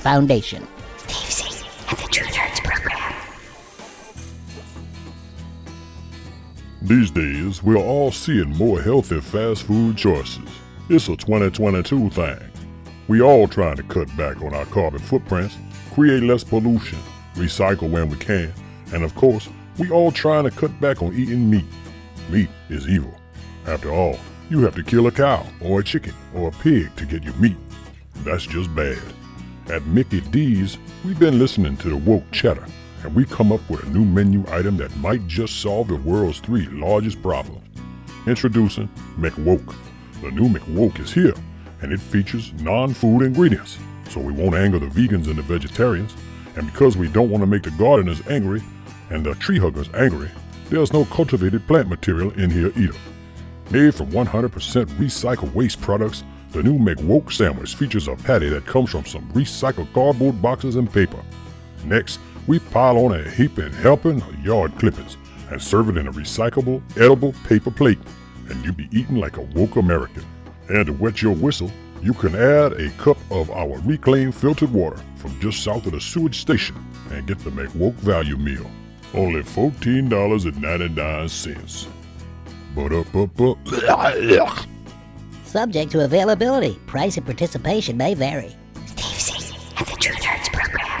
Foundation. 0.00 0.66
Steve 0.98 1.32
Z 1.32 1.66
and 1.88 1.98
the 1.98 2.08
Truth 2.12 2.34
Hurts 2.34 2.60
program. 2.60 3.14
These 6.82 7.10
days, 7.10 7.62
we're 7.62 7.76
all 7.76 8.12
seeing 8.12 8.50
more 8.56 8.80
healthy 8.80 9.20
fast 9.20 9.64
food 9.64 9.96
choices. 9.96 10.48
It's 10.88 11.08
a 11.08 11.16
2022 11.16 12.10
thing. 12.10 12.55
We 13.08 13.22
all 13.22 13.46
trying 13.46 13.76
to 13.76 13.84
cut 13.84 14.14
back 14.16 14.42
on 14.42 14.52
our 14.52 14.64
carbon 14.66 14.98
footprints, 14.98 15.56
create 15.94 16.24
less 16.24 16.42
pollution, 16.42 16.98
recycle 17.34 17.88
when 17.88 18.10
we 18.10 18.16
can, 18.16 18.52
and 18.92 19.04
of 19.04 19.14
course, 19.14 19.48
we 19.78 19.90
all 19.90 20.10
trying 20.10 20.42
to 20.42 20.50
cut 20.50 20.80
back 20.80 21.02
on 21.02 21.14
eating 21.14 21.48
meat. 21.48 21.66
Meat 22.30 22.48
is 22.68 22.88
evil. 22.88 23.14
After 23.64 23.92
all, 23.92 24.18
you 24.50 24.60
have 24.62 24.74
to 24.74 24.82
kill 24.82 25.06
a 25.06 25.12
cow 25.12 25.46
or 25.60 25.80
a 25.80 25.84
chicken 25.84 26.14
or 26.34 26.48
a 26.48 26.52
pig 26.52 26.96
to 26.96 27.06
get 27.06 27.22
your 27.22 27.34
meat. 27.34 27.56
That's 28.24 28.44
just 28.44 28.74
bad. 28.74 28.98
At 29.70 29.86
Mickey 29.86 30.20
D's, 30.20 30.76
we've 31.04 31.18
been 31.18 31.38
listening 31.38 31.76
to 31.78 31.88
the 31.88 31.96
woke 31.96 32.28
chatter, 32.32 32.66
and 33.04 33.14
we 33.14 33.24
come 33.24 33.52
up 33.52 33.60
with 33.70 33.84
a 33.84 33.90
new 33.90 34.04
menu 34.04 34.44
item 34.50 34.78
that 34.78 34.96
might 34.96 35.24
just 35.28 35.60
solve 35.60 35.88
the 35.88 35.96
world's 35.96 36.40
three 36.40 36.66
largest 36.66 37.22
problems. 37.22 37.62
Introducing 38.26 38.88
McWoke. 39.16 39.76
The 40.22 40.32
new 40.32 40.48
McWoke 40.48 40.98
is 40.98 41.12
here 41.12 41.34
and 41.82 41.92
it 41.92 42.00
features 42.00 42.52
non-food 42.54 43.22
ingredients, 43.22 43.78
so 44.10 44.20
we 44.20 44.32
won't 44.32 44.54
anger 44.54 44.78
the 44.78 44.86
vegans 44.86 45.26
and 45.26 45.36
the 45.36 45.42
vegetarians. 45.42 46.14
And 46.56 46.66
because 46.66 46.96
we 46.96 47.08
don't 47.08 47.30
want 47.30 47.42
to 47.42 47.46
make 47.46 47.62
the 47.62 47.70
gardeners 47.72 48.26
angry 48.28 48.62
and 49.10 49.24
the 49.24 49.34
tree 49.34 49.58
huggers 49.58 49.90
angry, 49.94 50.30
there's 50.70 50.92
no 50.92 51.04
cultivated 51.06 51.66
plant 51.66 51.88
material 51.88 52.30
in 52.32 52.50
here 52.50 52.72
either. 52.76 52.98
Made 53.70 53.94
from 53.94 54.10
100% 54.10 54.86
recycled 54.86 55.52
waste 55.54 55.80
products, 55.80 56.24
the 56.50 56.62
new 56.62 56.78
McWoke 56.78 57.32
sandwich 57.32 57.74
features 57.74 58.08
a 58.08 58.16
patty 58.16 58.48
that 58.48 58.66
comes 58.66 58.90
from 58.90 59.04
some 59.04 59.30
recycled 59.32 59.92
cardboard 59.92 60.40
boxes 60.40 60.76
and 60.76 60.90
paper. 60.90 61.22
Next, 61.84 62.18
we 62.46 62.58
pile 62.58 62.96
on 62.98 63.14
a 63.14 63.28
heaping 63.30 63.72
helping 63.72 64.22
of 64.22 64.44
yard 64.44 64.72
clippings 64.78 65.16
and 65.50 65.60
serve 65.60 65.88
it 65.90 65.96
in 65.96 66.06
a 66.06 66.12
recyclable, 66.12 66.80
edible 66.96 67.34
paper 67.44 67.70
plate, 67.70 67.98
and 68.48 68.64
you'll 68.64 68.74
be 68.74 68.88
eating 68.92 69.16
like 69.16 69.36
a 69.36 69.42
woke 69.42 69.76
American. 69.76 70.24
And 70.68 70.86
to 70.86 70.92
wet 70.92 71.22
your 71.22 71.34
whistle, 71.34 71.70
you 72.02 72.12
can 72.12 72.34
add 72.34 72.72
a 72.72 72.90
cup 72.92 73.16
of 73.30 73.50
our 73.50 73.78
reclaimed 73.80 74.34
filtered 74.34 74.72
water 74.72 75.00
from 75.16 75.38
just 75.40 75.62
south 75.62 75.86
of 75.86 75.92
the 75.92 76.00
sewage 76.00 76.40
station 76.40 76.76
and 77.10 77.26
get 77.26 77.38
the 77.40 77.50
McWoke 77.50 77.94
Value 77.94 78.36
Meal. 78.36 78.70
Only 79.14 79.42
$14.99. 79.42 81.88
But 82.74 82.92
up, 82.96 83.16
up, 83.16 83.40
up. 83.40 83.58
Subject 85.44 85.90
to 85.92 86.04
availability. 86.04 86.78
Price 86.86 87.16
and 87.16 87.24
participation 87.24 87.96
may 87.96 88.12
vary. 88.14 88.54
Steve 88.86 89.20
Z 89.20 89.56
and 89.78 89.86
the 89.86 89.92
Truth 89.92 90.22
Hurts 90.22 90.48
program. 90.50 90.95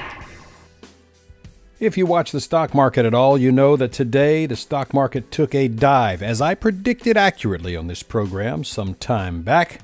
If 1.78 1.98
you 1.98 2.06
watch 2.06 2.32
the 2.32 2.40
stock 2.40 2.72
market 2.72 3.04
at 3.04 3.12
all, 3.12 3.36
you 3.36 3.52
know 3.52 3.76
that 3.76 3.92
today 3.92 4.46
the 4.46 4.56
stock 4.56 4.94
market 4.94 5.30
took 5.30 5.54
a 5.54 5.68
dive, 5.68 6.22
as 6.22 6.40
I 6.40 6.54
predicted 6.54 7.18
accurately 7.18 7.76
on 7.76 7.86
this 7.86 8.02
program 8.02 8.64
some 8.64 8.94
time 8.94 9.42
back, 9.42 9.82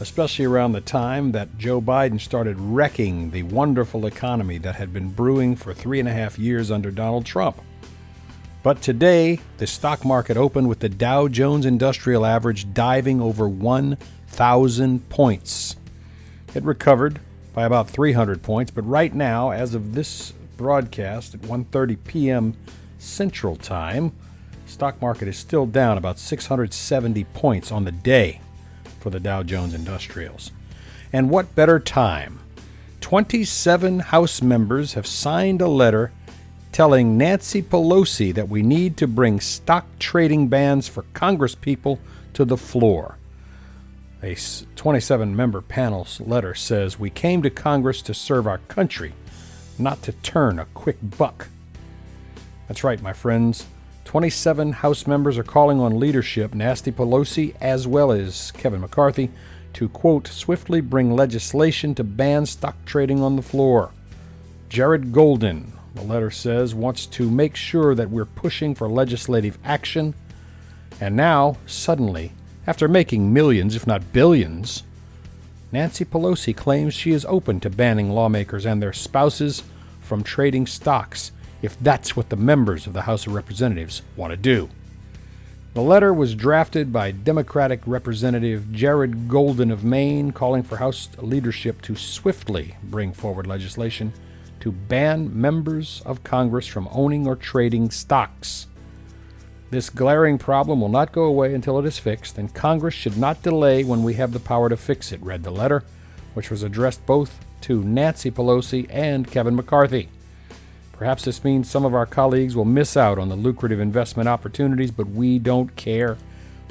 especially 0.00 0.46
around 0.46 0.72
the 0.72 0.80
time 0.80 1.32
that 1.32 1.58
Joe 1.58 1.82
Biden 1.82 2.18
started 2.18 2.58
wrecking 2.58 3.30
the 3.30 3.42
wonderful 3.42 4.06
economy 4.06 4.56
that 4.56 4.76
had 4.76 4.94
been 4.94 5.10
brewing 5.10 5.54
for 5.54 5.74
three 5.74 6.00
and 6.00 6.08
a 6.08 6.14
half 6.14 6.38
years 6.38 6.70
under 6.70 6.90
Donald 6.90 7.26
Trump. 7.26 7.60
But 8.62 8.80
today, 8.80 9.40
the 9.58 9.66
stock 9.66 10.02
market 10.02 10.38
opened 10.38 10.70
with 10.70 10.78
the 10.78 10.88
Dow 10.88 11.28
Jones 11.28 11.66
Industrial 11.66 12.24
Average 12.24 12.72
diving 12.72 13.20
over 13.20 13.46
1,000 13.46 15.10
points. 15.10 15.76
It 16.54 16.62
recovered 16.62 17.20
by 17.52 17.66
about 17.66 17.90
300 17.90 18.42
points, 18.42 18.70
but 18.70 18.88
right 18.88 19.14
now, 19.14 19.50
as 19.50 19.74
of 19.74 19.94
this 19.94 20.32
broadcast 20.56 21.34
at 21.34 21.40
1:30 21.40 21.98
p.m. 22.04 22.56
Central 22.98 23.56
Time. 23.56 24.12
Stock 24.66 25.00
market 25.00 25.28
is 25.28 25.36
still 25.36 25.66
down 25.66 25.98
about 25.98 26.18
670 26.18 27.24
points 27.24 27.70
on 27.70 27.84
the 27.84 27.92
day 27.92 28.40
for 29.00 29.10
the 29.10 29.20
Dow 29.20 29.42
Jones 29.42 29.74
Industrials. 29.74 30.50
And 31.12 31.30
what 31.30 31.54
better 31.54 31.78
time? 31.78 32.40
27 33.00 34.00
House 34.00 34.40
members 34.40 34.94
have 34.94 35.06
signed 35.06 35.60
a 35.60 35.68
letter 35.68 36.10
telling 36.72 37.16
Nancy 37.16 37.62
Pelosi 37.62 38.34
that 38.34 38.48
we 38.48 38.62
need 38.62 38.96
to 38.96 39.06
bring 39.06 39.38
stock 39.38 39.86
trading 39.98 40.48
bans 40.48 40.88
for 40.88 41.04
Congress 41.14 41.54
people 41.54 42.00
to 42.32 42.44
the 42.44 42.56
floor. 42.56 43.16
A 44.24 44.36
27 44.74 45.36
member 45.36 45.60
panel's 45.60 46.20
letter 46.20 46.54
says 46.54 46.98
we 46.98 47.10
came 47.10 47.42
to 47.42 47.50
Congress 47.50 48.00
to 48.02 48.14
serve 48.14 48.46
our 48.46 48.58
country, 48.58 49.12
not 49.78 50.02
to 50.02 50.12
turn 50.12 50.58
a 50.58 50.66
quick 50.66 50.98
buck. 51.02 51.48
That's 52.68 52.84
right, 52.84 53.00
my 53.02 53.12
friends. 53.12 53.66
27 54.04 54.72
House 54.72 55.06
members 55.06 55.38
are 55.38 55.44
calling 55.44 55.80
on 55.80 55.98
leadership, 55.98 56.54
Nasty 56.54 56.92
Pelosi 56.92 57.54
as 57.60 57.86
well 57.86 58.12
as 58.12 58.52
Kevin 58.52 58.80
McCarthy, 58.80 59.30
to, 59.74 59.88
quote, 59.88 60.28
swiftly 60.28 60.80
bring 60.80 61.14
legislation 61.14 61.94
to 61.96 62.04
ban 62.04 62.46
stock 62.46 62.76
trading 62.84 63.22
on 63.22 63.36
the 63.36 63.42
floor. 63.42 63.90
Jared 64.68 65.12
Golden, 65.12 65.72
the 65.94 66.02
letter 66.02 66.30
says, 66.30 66.74
wants 66.74 67.06
to 67.06 67.30
make 67.30 67.56
sure 67.56 67.94
that 67.94 68.10
we're 68.10 68.24
pushing 68.24 68.74
for 68.74 68.88
legislative 68.88 69.58
action. 69.64 70.14
And 71.00 71.16
now, 71.16 71.56
suddenly, 71.66 72.32
after 72.66 72.88
making 72.88 73.32
millions, 73.32 73.74
if 73.74 73.86
not 73.86 74.12
billions, 74.12 74.84
Nancy 75.74 76.04
Pelosi 76.04 76.54
claims 76.54 76.94
she 76.94 77.10
is 77.10 77.24
open 77.24 77.58
to 77.58 77.68
banning 77.68 78.12
lawmakers 78.12 78.64
and 78.64 78.80
their 78.80 78.92
spouses 78.92 79.64
from 80.00 80.22
trading 80.22 80.68
stocks 80.68 81.32
if 81.62 81.76
that's 81.80 82.14
what 82.14 82.28
the 82.28 82.36
members 82.36 82.86
of 82.86 82.92
the 82.92 83.02
House 83.02 83.26
of 83.26 83.34
Representatives 83.34 84.02
want 84.14 84.30
to 84.30 84.36
do. 84.36 84.68
The 85.72 85.80
letter 85.82 86.14
was 86.14 86.36
drafted 86.36 86.92
by 86.92 87.10
Democratic 87.10 87.80
Representative 87.86 88.70
Jared 88.70 89.28
Golden 89.28 89.72
of 89.72 89.82
Maine, 89.82 90.30
calling 90.30 90.62
for 90.62 90.76
House 90.76 91.08
leadership 91.18 91.82
to 91.82 91.96
swiftly 91.96 92.76
bring 92.84 93.12
forward 93.12 93.48
legislation 93.48 94.12
to 94.60 94.70
ban 94.70 95.28
members 95.36 96.02
of 96.06 96.22
Congress 96.22 96.68
from 96.68 96.88
owning 96.92 97.26
or 97.26 97.34
trading 97.34 97.90
stocks. 97.90 98.68
This 99.74 99.90
glaring 99.90 100.38
problem 100.38 100.80
will 100.80 100.88
not 100.88 101.10
go 101.10 101.24
away 101.24 101.52
until 101.52 101.80
it 101.80 101.84
is 101.84 101.98
fixed, 101.98 102.38
and 102.38 102.54
Congress 102.54 102.94
should 102.94 103.16
not 103.18 103.42
delay 103.42 103.82
when 103.82 104.04
we 104.04 104.14
have 104.14 104.32
the 104.32 104.38
power 104.38 104.68
to 104.68 104.76
fix 104.76 105.10
it, 105.10 105.20
read 105.20 105.42
the 105.42 105.50
letter, 105.50 105.82
which 106.34 106.48
was 106.48 106.62
addressed 106.62 107.04
both 107.06 107.44
to 107.62 107.82
Nancy 107.82 108.30
Pelosi 108.30 108.86
and 108.88 109.28
Kevin 109.28 109.56
McCarthy. 109.56 110.08
Perhaps 110.92 111.24
this 111.24 111.42
means 111.42 111.68
some 111.68 111.84
of 111.84 111.92
our 111.92 112.06
colleagues 112.06 112.54
will 112.54 112.64
miss 112.64 112.96
out 112.96 113.18
on 113.18 113.28
the 113.28 113.34
lucrative 113.34 113.80
investment 113.80 114.28
opportunities, 114.28 114.92
but 114.92 115.08
we 115.08 115.40
don't 115.40 115.74
care. 115.74 116.18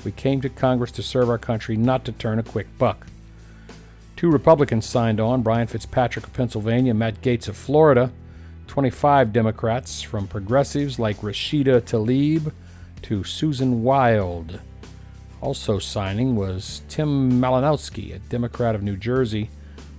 We 0.06 0.14
came 0.14 0.40
to 0.40 0.48
Congress 0.48 0.92
to 0.92 1.04
serve 1.04 1.30
our 1.30 1.38
country, 1.38 1.76
not 1.76 2.06
to 2.06 2.14
turn 2.14 2.40
a 2.40 2.44
quick 2.44 2.68
buck. 2.78 3.08
Two 4.16 4.32
Republicans 4.32 4.86
signed 4.86 5.20
on 5.20 5.42
Brian 5.42 5.68
Fitzpatrick 5.68 6.26
of 6.26 6.32
Pennsylvania, 6.32 6.94
Matt 6.94 7.22
Gaetz 7.22 7.50
of 7.50 7.58
Florida. 7.58 8.14
25 8.68 9.34
Democrats, 9.34 10.02
from 10.02 10.26
progressives 10.26 11.00
like 11.00 11.18
Rashida 11.18 11.82
Tlaib 11.82 12.54
to 13.04 13.24
Susan 13.24 13.84
Wild. 13.84 14.60
Also 15.42 15.80
signing 15.80 16.36
was 16.36 16.82
Tim 16.90 17.40
Malinowski, 17.40 18.16
a 18.16 18.20
Democrat 18.20 18.76
of 18.76 18.84
New 18.84 18.98
Jersey 18.98 19.50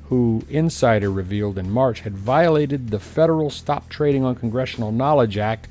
who 0.09 0.43
Insider 0.49 1.11
revealed 1.11 1.59
in 1.59 1.71
March 1.71 2.01
had 2.01 2.17
violated 2.17 2.91
the 2.91 3.01
federal 3.01 3.51
Stop 3.51 3.89
Trading 3.89 4.25
on 4.25 4.35
Congressional 4.35 4.91
Knowledge 4.93 5.39
Act 5.39 5.69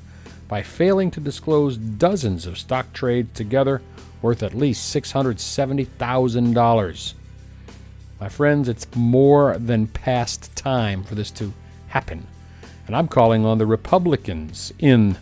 by 0.47 0.63
failing 0.63 1.11
to 1.11 1.19
disclose 1.19 1.77
dozens 1.77 2.45
of 2.45 2.57
stock 2.57 2.93
trades 2.93 3.29
together 3.33 3.81
worth 4.21 4.43
at 4.43 4.53
least 4.53 4.95
$670,000. 4.95 7.13
My 8.19 8.29
friends, 8.29 8.69
it's 8.69 8.87
more 8.95 9.57
than 9.57 9.87
past 9.87 10.55
time 10.55 11.03
for 11.03 11.15
this 11.15 11.31
to 11.31 11.51
happen. 11.87 12.27
And 12.87 12.95
I'm 12.95 13.07
calling 13.07 13.45
on 13.45 13.57
the 13.57 13.65
Republicans 13.65 14.71
in 14.79 15.17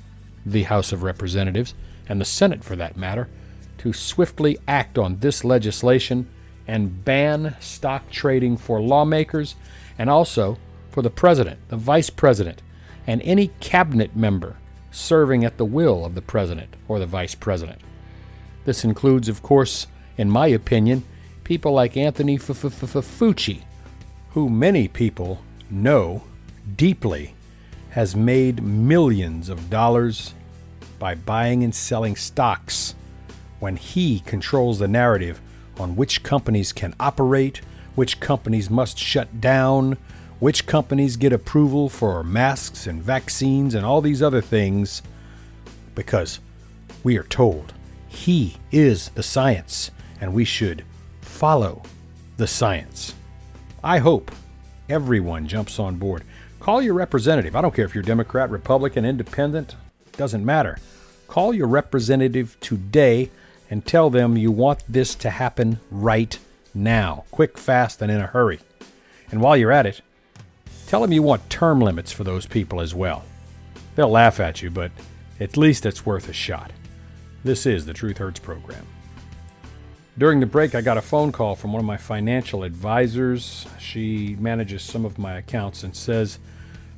the 0.46 0.63
House 0.63 0.91
of 0.91 1.03
Representatives, 1.03 1.74
and 2.12 2.20
the 2.20 2.25
Senate 2.25 2.62
for 2.62 2.75
that 2.75 2.98
matter, 2.98 3.30
to 3.77 3.94
swiftly 3.94 4.60
act 4.68 4.98
on 4.98 5.20
this 5.20 5.46
legislation 5.46 6.27
and 6.68 7.06
ban 7.06 7.56
stock 7.62 8.12
trading 8.12 8.58
for 8.58 8.82
lawmakers 8.82 9.56
and 9.98 10.10
also 10.10 10.58
for 10.89 11.01
the 11.01 11.10
president, 11.10 11.58
the 11.70 11.77
vice 11.77 12.10
president, 12.10 12.62
and 13.08 13.22
any 13.22 13.48
cabinet 13.62 14.13
member 14.13 14.58
serving 14.91 15.46
at 15.46 15.58
the 15.58 15.63
will 15.63 16.03
of 16.03 16.13
the 16.13 16.22
president 16.22 16.75
or 16.89 17.00
the 17.00 17.06
vice 17.06 17.34
president. 17.34 17.80
This 18.65 18.84
includes, 18.84 19.30
of 19.30 19.41
course, 19.41 19.88
in 20.18 20.30
my 20.30 20.48
opinion, 20.48 21.06
people 21.46 21.72
like 21.72 21.96
Anthony 21.96 22.38
Fauci, 22.38 23.62
who 24.32 24.50
many 24.50 24.89
people 24.89 25.41
know 25.70 26.24
deeply 26.75 27.36
has 27.91 28.18
made 28.18 28.62
millions 28.62 29.48
of 29.48 29.70
dollars 29.70 30.34
by 31.01 31.15
buying 31.15 31.63
and 31.63 31.74
selling 31.74 32.15
stocks 32.15 32.93
when 33.60 33.75
he 33.75 34.20
controls 34.20 34.77
the 34.77 34.88
narrative 34.88 35.41
on 35.79 35.96
which 35.96 36.22
companies 36.22 36.72
can 36.72 36.93
operate, 37.00 37.60
which 37.96 38.20
companies 38.20 38.70
must 38.70 39.00
shut 39.00 39.41
down, 39.41 39.98
which 40.39 40.67
companies 40.67 41.17
get 41.17 41.34
approval 41.34 41.89
for 41.89 42.24
masks 42.24 42.86
and 42.86 43.01
vaccines 43.01 43.74
and 43.74 43.84
all 43.84 44.00
these 44.00 44.22
other 44.22 44.41
things, 44.41 45.01
because 45.96 46.39
we 47.03 47.17
are 47.17 47.24
told 47.24 47.74
he 48.08 48.58
is 48.72 49.10
the 49.10 49.24
science 49.24 49.89
and 50.22 50.31
we 50.31 50.46
should 50.46 50.86
follow 51.22 51.81
the 52.38 52.46
science. 52.46 53.15
I 53.84 53.98
hope 53.98 54.29
everyone 54.88 55.48
jumps 55.48 55.79
on 55.79 55.96
board. 55.96 56.24
Call 56.60 56.79
your 56.79 56.93
representative. 56.93 57.55
I 57.55 57.62
don't 57.62 57.74
care 57.74 57.86
if 57.86 57.96
you're 57.96 58.03
Democrat, 58.03 58.51
Republican, 58.51 59.03
Independent, 59.03 59.75
doesn't 60.12 60.46
matter. 60.46 60.77
Call 61.31 61.53
your 61.53 61.67
representative 61.67 62.57
today 62.59 63.31
and 63.69 63.85
tell 63.85 64.09
them 64.09 64.35
you 64.35 64.51
want 64.51 64.83
this 64.89 65.15
to 65.15 65.29
happen 65.29 65.79
right 65.89 66.38
now, 66.73 67.23
quick, 67.31 67.57
fast, 67.57 68.01
and 68.01 68.11
in 68.11 68.19
a 68.19 68.27
hurry. 68.27 68.59
And 69.31 69.39
while 69.39 69.55
you're 69.55 69.71
at 69.71 69.85
it, 69.85 70.01
tell 70.88 71.00
them 71.00 71.13
you 71.13 71.23
want 71.23 71.50
term 71.50 71.79
limits 71.79 72.11
for 72.11 72.25
those 72.25 72.45
people 72.45 72.81
as 72.81 72.93
well. 72.93 73.23
They'll 73.95 74.09
laugh 74.09 74.41
at 74.41 74.61
you, 74.61 74.69
but 74.69 74.91
at 75.39 75.55
least 75.55 75.85
it's 75.85 76.05
worth 76.05 76.27
a 76.27 76.33
shot. 76.33 76.73
This 77.45 77.65
is 77.65 77.85
the 77.85 77.93
Truth 77.93 78.17
Hurts 78.17 78.41
program. 78.41 78.85
During 80.17 80.41
the 80.41 80.45
break, 80.45 80.75
I 80.75 80.81
got 80.81 80.97
a 80.97 81.01
phone 81.01 81.31
call 81.31 81.55
from 81.55 81.71
one 81.71 81.79
of 81.79 81.85
my 81.85 81.95
financial 81.95 82.65
advisors. 82.65 83.65
She 83.79 84.35
manages 84.38 84.83
some 84.83 85.05
of 85.05 85.17
my 85.17 85.38
accounts 85.38 85.83
and 85.83 85.95
says, 85.95 86.39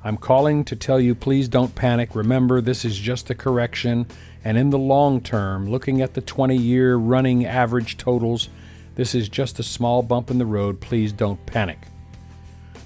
I'm 0.04 0.18
calling 0.18 0.66
to 0.66 0.76
tell 0.76 1.00
you 1.00 1.16
please 1.16 1.48
don't 1.48 1.76
panic. 1.76 2.16
Remember, 2.16 2.60
this 2.60 2.84
is 2.84 2.98
just 2.98 3.30
a 3.30 3.36
correction 3.36 4.06
and 4.44 4.58
in 4.58 4.70
the 4.70 4.78
long 4.78 5.22
term, 5.22 5.70
looking 5.70 6.02
at 6.02 6.14
the 6.14 6.22
20 6.22 6.56
year 6.58 6.96
running 6.96 7.46
average 7.46 7.98
totals, 7.98 8.50
this 8.96 9.16
is 9.16 9.30
just 9.30 9.60
a 9.60 9.64
small 9.64 10.04
bump 10.04 10.30
in 10.30 10.38
the 10.38 10.46
road. 10.46 10.82
Please 10.82 11.12
don't 11.12 11.44
panic. 11.46 11.80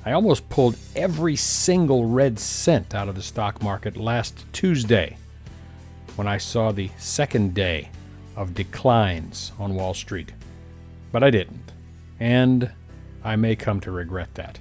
I 0.06 0.12
almost 0.14 0.48
pulled 0.50 0.78
every 0.96 1.36
single 1.36 2.06
red 2.06 2.40
cent 2.40 2.96
out 2.96 3.10
of 3.10 3.16
the 3.16 3.22
stock 3.22 3.62
market 3.62 3.98
last 3.98 4.46
Tuesday 4.54 5.18
when 6.16 6.28
I 6.28 6.38
saw 6.38 6.72
the 6.72 6.90
second 6.98 7.54
day 7.54 7.90
of 8.36 8.54
declines 8.54 9.52
on 9.60 9.76
Wall 9.76 9.94
Street. 9.94 10.32
But 11.12 11.24
I 11.24 11.32
didn't. 11.32 11.72
And 12.20 12.72
I 13.24 13.36
may 13.36 13.56
come 13.56 13.82
to 13.82 13.92
regret 13.92 14.36
that. 14.36 14.60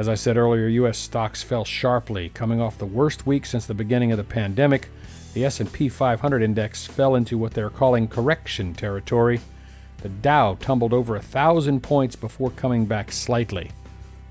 As 0.00 0.08
I 0.08 0.14
said 0.14 0.38
earlier, 0.38 0.66
US 0.66 0.96
stocks 0.96 1.42
fell 1.42 1.62
sharply, 1.66 2.30
coming 2.30 2.58
off 2.58 2.78
the 2.78 2.86
worst 2.86 3.26
week 3.26 3.44
since 3.44 3.66
the 3.66 3.74
beginning 3.74 4.12
of 4.12 4.16
the 4.16 4.24
pandemic 4.24 4.88
the 5.34 5.44
S&P 5.44 5.90
500 5.90 6.42
index 6.42 6.86
fell 6.86 7.14
into 7.14 7.36
what 7.36 7.52
they're 7.52 7.68
calling 7.68 8.08
correction 8.08 8.72
territory. 8.72 9.42
The 9.98 10.08
Dow 10.08 10.54
tumbled 10.58 10.94
over 10.94 11.16
a 11.16 11.20
thousand 11.20 11.82
points 11.82 12.16
before 12.16 12.48
coming 12.48 12.86
back 12.86 13.12
slightly. 13.12 13.72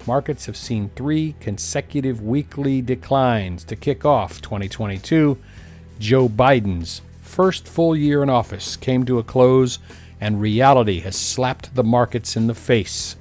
Markets 0.08 0.48
have 0.48 0.58
seen 0.58 0.90
three 0.96 1.36
consecutive 1.40 2.20
weekly 2.20 2.82
declines 2.82 3.64
to 3.66 3.76
kick 3.76 4.06
off 4.06 4.42
2022. 4.42 5.38
Joe 6.00 6.28
Biden's 6.28 7.04
first 7.22 7.68
full 7.68 7.96
year 7.96 8.24
in 8.24 8.30
office 8.32 8.76
came 8.76 9.06
to 9.06 9.20
a 9.20 9.24
close, 9.24 9.78
and 10.20 10.42
reality 10.42 11.02
has 11.02 11.16
slapped 11.16 11.76
the 11.76 11.84
markets 11.84 12.36
in 12.36 12.48
the 12.48 12.56
face. 12.56 13.18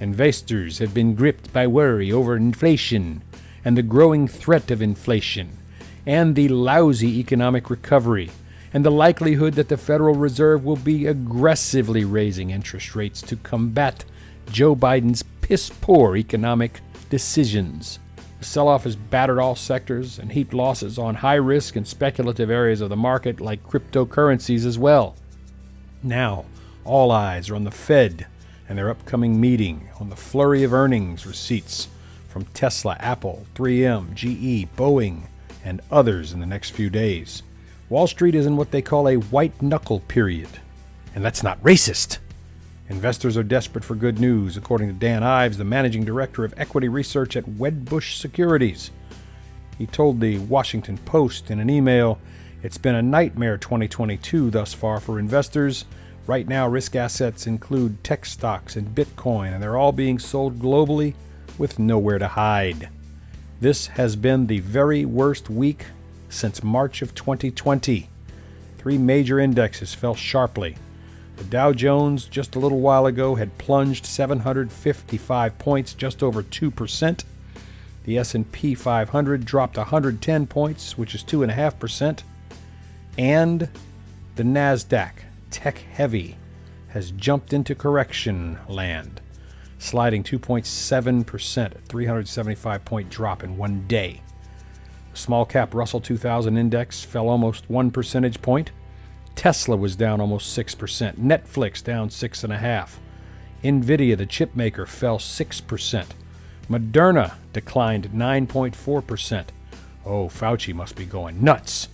Investors 0.00 0.78
have 0.78 0.94
been 0.94 1.14
gripped 1.14 1.52
by 1.52 1.66
worry 1.66 2.10
over 2.10 2.34
inflation 2.34 3.22
and 3.62 3.76
the 3.76 3.82
growing 3.82 4.26
threat 4.26 4.70
of 4.70 4.80
inflation 4.80 5.58
and 6.06 6.34
the 6.34 6.48
lousy 6.48 7.20
economic 7.20 7.68
recovery, 7.68 8.30
and 8.72 8.82
the 8.82 8.90
likelihood 8.90 9.52
that 9.54 9.68
the 9.68 9.76
Federal 9.76 10.14
Reserve 10.14 10.64
will 10.64 10.76
be 10.76 11.06
aggressively 11.06 12.02
raising 12.02 12.48
interest 12.48 12.96
rates 12.96 13.20
to 13.20 13.36
combat 13.36 14.06
Joe 14.50 14.74
Biden's 14.74 15.22
piss 15.42 15.68
poor 15.68 16.16
economic 16.16 16.80
decisions. 17.10 17.98
The 18.38 18.46
sell 18.46 18.68
off 18.68 18.84
has 18.84 18.96
battered 18.96 19.38
all 19.38 19.54
sectors 19.54 20.18
and 20.18 20.32
heaped 20.32 20.54
losses 20.54 20.98
on 20.98 21.16
high 21.16 21.34
risk 21.34 21.76
and 21.76 21.86
speculative 21.86 22.48
areas 22.48 22.80
of 22.80 22.88
the 22.88 22.96
market 22.96 23.38
like 23.38 23.68
cryptocurrencies 23.68 24.64
as 24.64 24.78
well. 24.78 25.14
Now, 26.02 26.46
all 26.86 27.12
eyes 27.12 27.50
are 27.50 27.54
on 27.54 27.64
the 27.64 27.70
Fed 27.70 28.26
and 28.70 28.78
their 28.78 28.88
upcoming 28.88 29.40
meeting, 29.40 29.88
on 29.98 30.10
the 30.10 30.16
flurry 30.16 30.62
of 30.62 30.72
earnings 30.72 31.26
receipts 31.26 31.88
from 32.28 32.44
Tesla, 32.54 32.96
Apple, 33.00 33.44
3M, 33.56 34.14
GE, 34.14 34.68
Boeing, 34.76 35.22
and 35.64 35.80
others 35.90 36.32
in 36.32 36.38
the 36.38 36.46
next 36.46 36.70
few 36.70 36.88
days. 36.88 37.42
Wall 37.88 38.06
Street 38.06 38.36
is 38.36 38.46
in 38.46 38.56
what 38.56 38.70
they 38.70 38.80
call 38.80 39.08
a 39.08 39.16
white 39.16 39.60
knuckle 39.60 39.98
period. 39.98 40.48
And 41.16 41.24
that's 41.24 41.42
not 41.42 41.60
racist. 41.64 42.18
Investors 42.88 43.36
are 43.36 43.42
desperate 43.42 43.82
for 43.82 43.96
good 43.96 44.20
news, 44.20 44.56
according 44.56 44.86
to 44.86 44.94
Dan 44.94 45.24
Ives, 45.24 45.58
the 45.58 45.64
managing 45.64 46.04
director 46.04 46.44
of 46.44 46.54
equity 46.56 46.86
research 46.86 47.34
at 47.34 47.46
Wedbush 47.46 48.18
Securities. 48.18 48.92
He 49.78 49.86
told 49.86 50.20
the 50.20 50.38
Washington 50.38 50.96
Post 50.98 51.50
in 51.50 51.58
an 51.58 51.70
email 51.70 52.20
It's 52.62 52.78
been 52.78 52.94
a 52.94 53.02
nightmare 53.02 53.56
2022 53.56 54.50
thus 54.50 54.72
far 54.72 55.00
for 55.00 55.18
investors. 55.18 55.86
Right 56.30 56.46
now, 56.46 56.68
risk 56.68 56.94
assets 56.94 57.48
include 57.48 58.04
tech 58.04 58.24
stocks 58.24 58.76
and 58.76 58.94
Bitcoin, 58.94 59.52
and 59.52 59.60
they're 59.60 59.76
all 59.76 59.90
being 59.90 60.20
sold 60.20 60.60
globally 60.60 61.14
with 61.58 61.80
nowhere 61.80 62.20
to 62.20 62.28
hide. 62.28 62.88
This 63.60 63.88
has 63.88 64.14
been 64.14 64.46
the 64.46 64.60
very 64.60 65.04
worst 65.04 65.50
week 65.50 65.86
since 66.28 66.62
March 66.62 67.02
of 67.02 67.16
2020. 67.16 68.08
Three 68.78 68.96
major 68.96 69.40
indexes 69.40 69.92
fell 69.92 70.14
sharply. 70.14 70.76
The 71.36 71.42
Dow 71.42 71.72
Jones 71.72 72.26
just 72.26 72.54
a 72.54 72.60
little 72.60 72.78
while 72.78 73.06
ago 73.06 73.34
had 73.34 73.58
plunged 73.58 74.06
755 74.06 75.58
points, 75.58 75.94
just 75.94 76.22
over 76.22 76.44
2%. 76.44 77.24
The 78.04 78.18
S&P 78.18 78.76
500 78.76 79.44
dropped 79.44 79.76
110 79.76 80.46
points, 80.46 80.96
which 80.96 81.12
is 81.12 81.24
2.5%. 81.24 82.22
And 83.18 83.68
the 84.36 84.44
Nasdaq, 84.44 85.24
tech 85.50 85.78
heavy, 85.78 86.36
has 86.88 87.10
jumped 87.12 87.52
into 87.52 87.74
correction 87.74 88.58
land, 88.68 89.20
sliding 89.78 90.22
2.7%, 90.22 91.74
a 91.74 91.78
375 91.78 92.84
point 92.84 93.10
drop 93.10 93.42
in 93.42 93.56
one 93.56 93.86
day. 93.86 94.22
The 95.12 95.18
small 95.18 95.44
cap 95.44 95.74
Russell 95.74 96.00
2000 96.00 96.56
index 96.56 97.04
fell 97.04 97.28
almost 97.28 97.68
1 97.68 97.90
percentage 97.90 98.40
point. 98.42 98.72
Tesla 99.34 99.76
was 99.76 99.96
down 99.96 100.20
almost 100.20 100.56
6%, 100.56 101.14
Netflix 101.14 101.82
down 101.82 102.08
6.5%. 102.08 102.98
Nvidia, 103.62 104.16
the 104.16 104.26
chip 104.26 104.56
maker, 104.56 104.86
fell 104.86 105.18
6%. 105.18 106.06
Moderna 106.68 107.34
declined 107.52 108.10
9.4%. 108.10 109.46
Oh, 110.06 110.28
Fauci 110.28 110.72
must 110.72 110.96
be 110.96 111.04
going 111.04 111.42
nuts. 111.42 111.88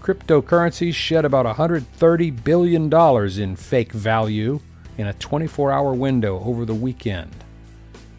Cryptocurrencies 0.00 0.94
shed 0.94 1.24
about 1.24 1.44
$130 1.44 2.44
billion 2.44 2.92
in 3.42 3.56
fake 3.56 3.92
value 3.92 4.60
in 4.96 5.06
a 5.06 5.12
24 5.14 5.72
hour 5.72 5.94
window 5.94 6.40
over 6.44 6.64
the 6.64 6.74
weekend. 6.74 7.32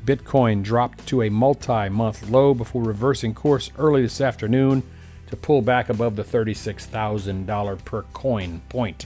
Bitcoin 0.06 0.64
dropped 0.64 1.06
to 1.08 1.22
a 1.22 1.30
multi 1.30 1.90
month 1.90 2.30
low 2.30 2.54
before 2.54 2.84
reversing 2.84 3.34
course 3.34 3.72
early 3.78 4.02
this 4.02 4.22
afternoon 4.22 4.84
to 5.28 5.36
pull 5.36 5.62
back 5.62 5.90
above 5.90 6.16
the 6.16 6.24
$36,000 6.24 7.86
per 7.86 8.02
coin 8.14 8.62
point. 8.70 9.06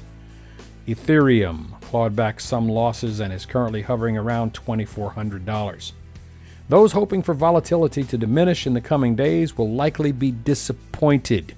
Ethereum 0.88 1.80
clawed 1.82 2.16
back 2.16 2.40
some 2.40 2.68
losses 2.68 3.20
and 3.20 3.32
is 3.32 3.46
currently 3.46 3.82
hovering 3.82 4.18
around 4.18 4.54
$2,400. 4.54 5.92
Those 6.70 6.94
hoping 6.94 7.22
for 7.22 7.34
volatility 7.34 8.04
to 8.04 8.18
diminish 8.18 8.66
in 8.66 8.74
the 8.74 8.82
coming 8.82 9.16
days 9.16 9.58
will 9.58 9.70
likely 9.70 10.12
be 10.12 10.32
disappointed. 10.32 11.56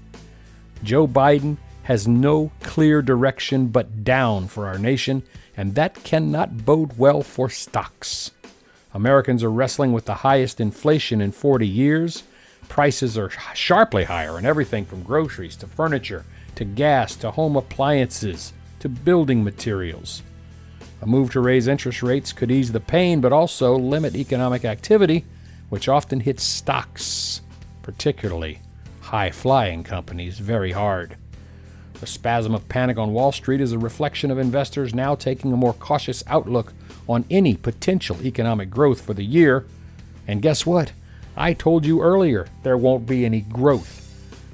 Joe 0.84 1.08
Biden 1.08 1.58
has 1.84 2.08
no 2.08 2.52
clear 2.62 3.02
direction 3.02 3.68
but 3.68 4.04
down 4.04 4.48
for 4.48 4.68
our 4.68 4.78
nation, 4.78 5.24
and 5.56 5.76
that 5.76 6.04
cannot 6.04 6.66
bode 6.66 6.98
well 6.98 7.22
for 7.22 7.50
stocks. 7.50 8.32
Americans 8.94 9.44
are 9.44 9.52
wrestling 9.52 9.94
with 9.94 10.06
the 10.06 10.16
highest 10.16 10.60
inflation 10.60 11.22
in 11.22 11.32
40 11.32 11.68
years. 11.68 12.24
Prices 12.70 13.18
are 13.18 13.30
sharply 13.54 14.06
higher 14.06 14.40
in 14.40 14.46
everything 14.46 14.86
from 14.86 15.04
groceries 15.04 15.56
to 15.58 15.68
furniture 15.68 16.26
to 16.56 16.66
gas 16.66 17.16
to 17.18 17.32
home 17.32 17.56
appliances 17.56 18.54
to 18.80 18.90
building 18.90 19.44
materials. 19.44 20.24
A 21.02 21.06
move 21.06 21.32
to 21.32 21.40
raise 21.40 21.68
interest 21.68 22.02
rates 22.02 22.34
could 22.34 22.50
ease 22.50 22.72
the 22.72 22.80
pain 22.80 23.22
but 23.22 23.34
also 23.34 23.76
limit 23.76 24.16
economic 24.16 24.66
activity, 24.66 25.26
which 25.70 25.90
often 25.90 26.22
hits 26.22 26.44
stocks, 26.44 27.42
particularly 27.84 28.60
high 29.16 29.32
flying 29.32 29.82
companies, 29.82 30.40
very 30.40 30.74
hard. 30.74 31.16
The 32.02 32.06
spasm 32.06 32.54
of 32.54 32.68
panic 32.68 32.98
on 32.98 33.14
Wall 33.14 33.32
Street 33.32 33.62
is 33.62 33.72
a 33.72 33.80
reflection 33.80 34.30
of 34.30 34.38
investors 34.38 34.94
now 34.94 35.16
taking 35.16 35.54
a 35.54 35.56
more 35.56 35.72
cautious 35.72 36.22
outlook 36.28 36.74
on 37.08 37.24
any 37.32 37.56
potential 37.56 38.22
economic 38.26 38.70
growth 38.70 39.00
for 39.00 39.14
the 39.14 39.24
year. 39.24 39.66
And 40.28 40.42
guess 40.42 40.66
what? 40.66 40.92
I 41.38 41.54
told 41.54 41.86
you 41.86 42.02
earlier 42.02 42.48
there 42.64 42.78
won't 42.78 43.08
be 43.08 43.24
any 43.24 43.40
growth 43.40 44.02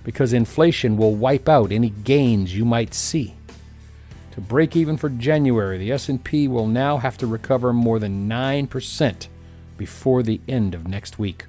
because 0.03 0.31
inflation 0.31 0.95
will 0.95 1.15
wipe 1.15 1.49
out 1.49 1.71
any 1.71 1.89
gains 1.89 2.55
you 2.55 2.63
might 2.63 2.93
see. 2.93 3.33
To 4.33 4.41
break 4.41 4.75
even 4.75 4.95
for 4.95 5.09
January, 5.09 5.79
the 5.79 5.91
S&P 5.91 6.47
will 6.47 6.67
now 6.67 6.97
have 6.97 7.17
to 7.17 7.25
recover 7.25 7.73
more 7.73 7.97
than 7.97 8.29
9% 8.29 9.27
before 9.79 10.21
the 10.21 10.39
end 10.47 10.75
of 10.75 10.87
next 10.87 11.17
week. 11.17 11.47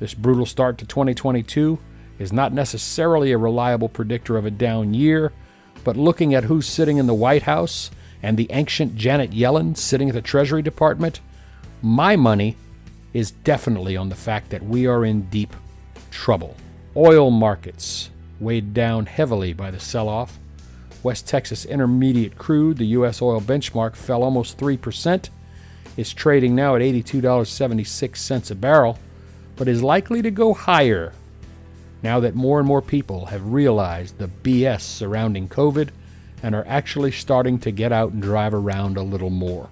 This 0.00 0.14
brutal 0.14 0.46
start 0.46 0.78
to 0.78 0.84
2022 0.84 1.78
is 2.18 2.32
not 2.32 2.52
necessarily 2.52 3.32
a 3.32 3.38
reliable 3.38 3.88
predictor 3.88 4.36
of 4.36 4.46
a 4.46 4.50
down 4.50 4.94
year, 4.94 5.32
but 5.82 5.96
looking 5.96 6.34
at 6.34 6.44
who's 6.44 6.66
sitting 6.66 6.98
in 6.98 7.06
the 7.06 7.14
White 7.14 7.42
House 7.42 7.90
and 8.22 8.36
the 8.36 8.50
ancient 8.50 8.96
Janet 8.96 9.32
Yellen 9.32 9.76
sitting 9.76 10.08
at 10.08 10.14
the 10.14 10.22
Treasury 10.22 10.62
Department, 10.62 11.20
my 11.82 12.16
money 12.16 12.56
is 13.12 13.30
definitely 13.30 13.96
on 13.96 14.08
the 14.08 14.14
fact 14.14 14.50
that 14.50 14.64
we 14.64 14.86
are 14.86 15.04
in 15.04 15.22
deep 15.30 15.54
trouble. 16.10 16.56
Oil 16.96 17.30
markets 17.30 18.10
weighed 18.40 18.72
down 18.72 19.06
heavily 19.06 19.52
by 19.52 19.70
the 19.70 19.80
sell 19.80 20.08
off. 20.08 20.38
West 21.02 21.28
Texas 21.28 21.66
Intermediate 21.66 22.38
crude, 22.38 22.78
the 22.78 22.86
U.S. 22.86 23.20
oil 23.20 23.40
benchmark, 23.40 23.94
fell 23.94 24.22
almost 24.22 24.56
3%, 24.56 25.28
is 25.96 26.14
trading 26.14 26.54
now 26.54 26.74
at 26.76 26.82
$82.76 26.82 28.50
a 28.50 28.54
barrel, 28.54 28.98
but 29.56 29.68
is 29.68 29.82
likely 29.82 30.22
to 30.22 30.30
go 30.30 30.54
higher 30.54 31.12
now 32.04 32.20
that 32.20 32.34
more 32.34 32.58
and 32.58 32.68
more 32.68 32.82
people 32.82 33.26
have 33.26 33.52
realized 33.52 34.18
the 34.18 34.28
BS 34.28 34.82
surrounding 34.82 35.48
COVID 35.48 35.88
and 36.42 36.54
are 36.54 36.66
actually 36.68 37.10
starting 37.10 37.58
to 37.60 37.70
get 37.70 37.92
out 37.92 38.12
and 38.12 38.20
drive 38.20 38.52
around 38.52 38.98
a 38.98 39.02
little 39.02 39.30
more. 39.30 39.70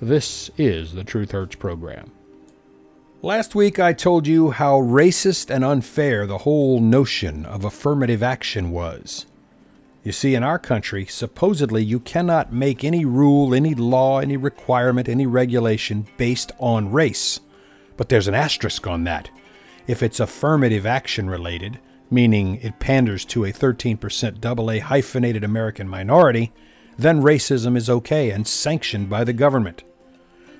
This 0.00 0.48
is 0.56 0.94
the 0.94 1.02
Truth 1.02 1.32
Hurts 1.32 1.56
program. 1.56 2.12
Last 3.20 3.56
week 3.56 3.80
I 3.80 3.92
told 3.92 4.28
you 4.28 4.52
how 4.52 4.80
racist 4.80 5.50
and 5.52 5.64
unfair 5.64 6.24
the 6.24 6.38
whole 6.38 6.80
notion 6.80 7.44
of 7.44 7.64
affirmative 7.64 8.22
action 8.22 8.70
was. 8.70 9.26
You 10.04 10.12
see, 10.12 10.36
in 10.36 10.44
our 10.44 10.58
country, 10.58 11.04
supposedly 11.04 11.82
you 11.82 11.98
cannot 11.98 12.52
make 12.52 12.84
any 12.84 13.04
rule, 13.04 13.52
any 13.52 13.74
law, 13.74 14.20
any 14.20 14.36
requirement, 14.36 15.08
any 15.08 15.26
regulation 15.26 16.06
based 16.16 16.52
on 16.60 16.92
race. 16.92 17.40
But 17.96 18.08
there's 18.08 18.28
an 18.28 18.34
asterisk 18.34 18.86
on 18.86 19.02
that. 19.04 19.30
If 19.90 20.04
it's 20.04 20.20
affirmative 20.20 20.86
action 20.86 21.28
related, 21.28 21.80
meaning 22.12 22.60
it 22.62 22.78
panders 22.78 23.24
to 23.24 23.44
a 23.44 23.52
13% 23.52 24.38
AA 24.44 24.86
hyphenated 24.86 25.42
American 25.42 25.88
minority, 25.88 26.52
then 26.96 27.22
racism 27.22 27.76
is 27.76 27.90
okay 27.90 28.30
and 28.30 28.46
sanctioned 28.46 29.10
by 29.10 29.24
the 29.24 29.32
government. 29.32 29.82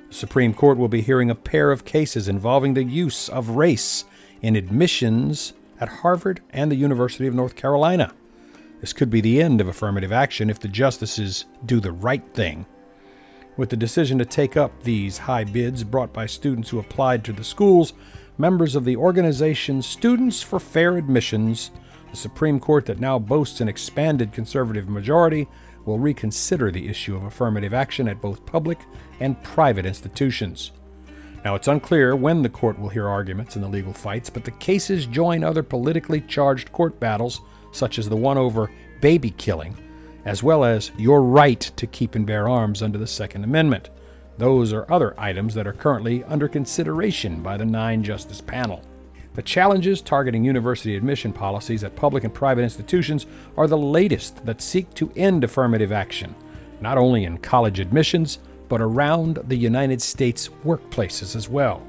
The 0.08 0.14
Supreme 0.14 0.52
Court 0.52 0.78
will 0.78 0.88
be 0.88 1.00
hearing 1.00 1.30
a 1.30 1.36
pair 1.36 1.70
of 1.70 1.84
cases 1.84 2.26
involving 2.26 2.74
the 2.74 2.82
use 2.82 3.28
of 3.28 3.50
race 3.50 4.04
in 4.42 4.56
admissions 4.56 5.52
at 5.78 6.00
Harvard 6.00 6.40
and 6.50 6.68
the 6.68 6.74
University 6.74 7.28
of 7.28 7.34
North 7.34 7.54
Carolina. 7.54 8.12
This 8.80 8.92
could 8.92 9.10
be 9.10 9.20
the 9.20 9.40
end 9.40 9.60
of 9.60 9.68
affirmative 9.68 10.10
action 10.10 10.50
if 10.50 10.58
the 10.58 10.66
justices 10.66 11.44
do 11.64 11.78
the 11.78 11.92
right 11.92 12.24
thing. 12.34 12.66
With 13.56 13.70
the 13.70 13.76
decision 13.76 14.18
to 14.18 14.24
take 14.24 14.56
up 14.56 14.82
these 14.82 15.18
high 15.18 15.44
bids 15.44 15.84
brought 15.84 16.12
by 16.12 16.26
students 16.26 16.70
who 16.70 16.80
applied 16.80 17.22
to 17.26 17.32
the 17.32 17.44
schools, 17.44 17.92
members 18.40 18.74
of 18.74 18.86
the 18.86 18.96
organization 18.96 19.82
Students 19.82 20.42
for 20.42 20.58
Fair 20.58 20.96
Admissions, 20.96 21.70
the 22.10 22.16
Supreme 22.16 22.58
Court 22.58 22.86
that 22.86 22.98
now 22.98 23.18
boasts 23.18 23.60
an 23.60 23.68
expanded 23.68 24.32
conservative 24.32 24.88
majority, 24.88 25.46
will 25.84 25.98
reconsider 25.98 26.70
the 26.70 26.88
issue 26.88 27.14
of 27.14 27.24
affirmative 27.24 27.74
action 27.74 28.08
at 28.08 28.20
both 28.20 28.46
public 28.46 28.78
and 29.20 29.40
private 29.42 29.84
institutions. 29.84 30.72
Now, 31.44 31.54
it's 31.54 31.68
unclear 31.68 32.16
when 32.16 32.42
the 32.42 32.48
court 32.48 32.78
will 32.78 32.88
hear 32.88 33.08
arguments 33.08 33.56
in 33.56 33.62
the 33.62 33.68
legal 33.68 33.92
fights, 33.92 34.30
but 34.30 34.44
the 34.44 34.50
cases 34.52 35.06
join 35.06 35.44
other 35.44 35.62
politically 35.62 36.22
charged 36.22 36.72
court 36.72 36.98
battles, 36.98 37.42
such 37.72 37.98
as 37.98 38.08
the 38.08 38.16
one 38.16 38.38
over 38.38 38.70
baby 39.00 39.30
killing, 39.30 39.76
as 40.24 40.42
well 40.42 40.64
as 40.64 40.92
your 40.98 41.22
right 41.22 41.60
to 41.60 41.86
keep 41.86 42.14
and 42.14 42.26
bear 42.26 42.48
arms 42.48 42.82
under 42.82 42.98
the 42.98 43.06
Second 43.06 43.44
Amendment. 43.44 43.90
Those 44.40 44.72
are 44.72 44.90
other 44.90 45.14
items 45.20 45.52
that 45.52 45.66
are 45.66 45.74
currently 45.74 46.24
under 46.24 46.48
consideration 46.48 47.42
by 47.42 47.58
the 47.58 47.66
nine 47.66 48.02
justice 48.02 48.40
panel. 48.40 48.80
The 49.34 49.42
challenges 49.42 50.00
targeting 50.00 50.46
university 50.46 50.96
admission 50.96 51.34
policies 51.34 51.84
at 51.84 51.94
public 51.94 52.24
and 52.24 52.32
private 52.32 52.62
institutions 52.62 53.26
are 53.58 53.66
the 53.66 53.76
latest 53.76 54.46
that 54.46 54.62
seek 54.62 54.94
to 54.94 55.12
end 55.14 55.44
affirmative 55.44 55.92
action, 55.92 56.34
not 56.80 56.96
only 56.96 57.24
in 57.24 57.36
college 57.36 57.80
admissions, 57.80 58.38
but 58.70 58.80
around 58.80 59.40
the 59.46 59.56
United 59.56 60.00
States 60.00 60.48
workplaces 60.64 61.36
as 61.36 61.46
well. 61.46 61.86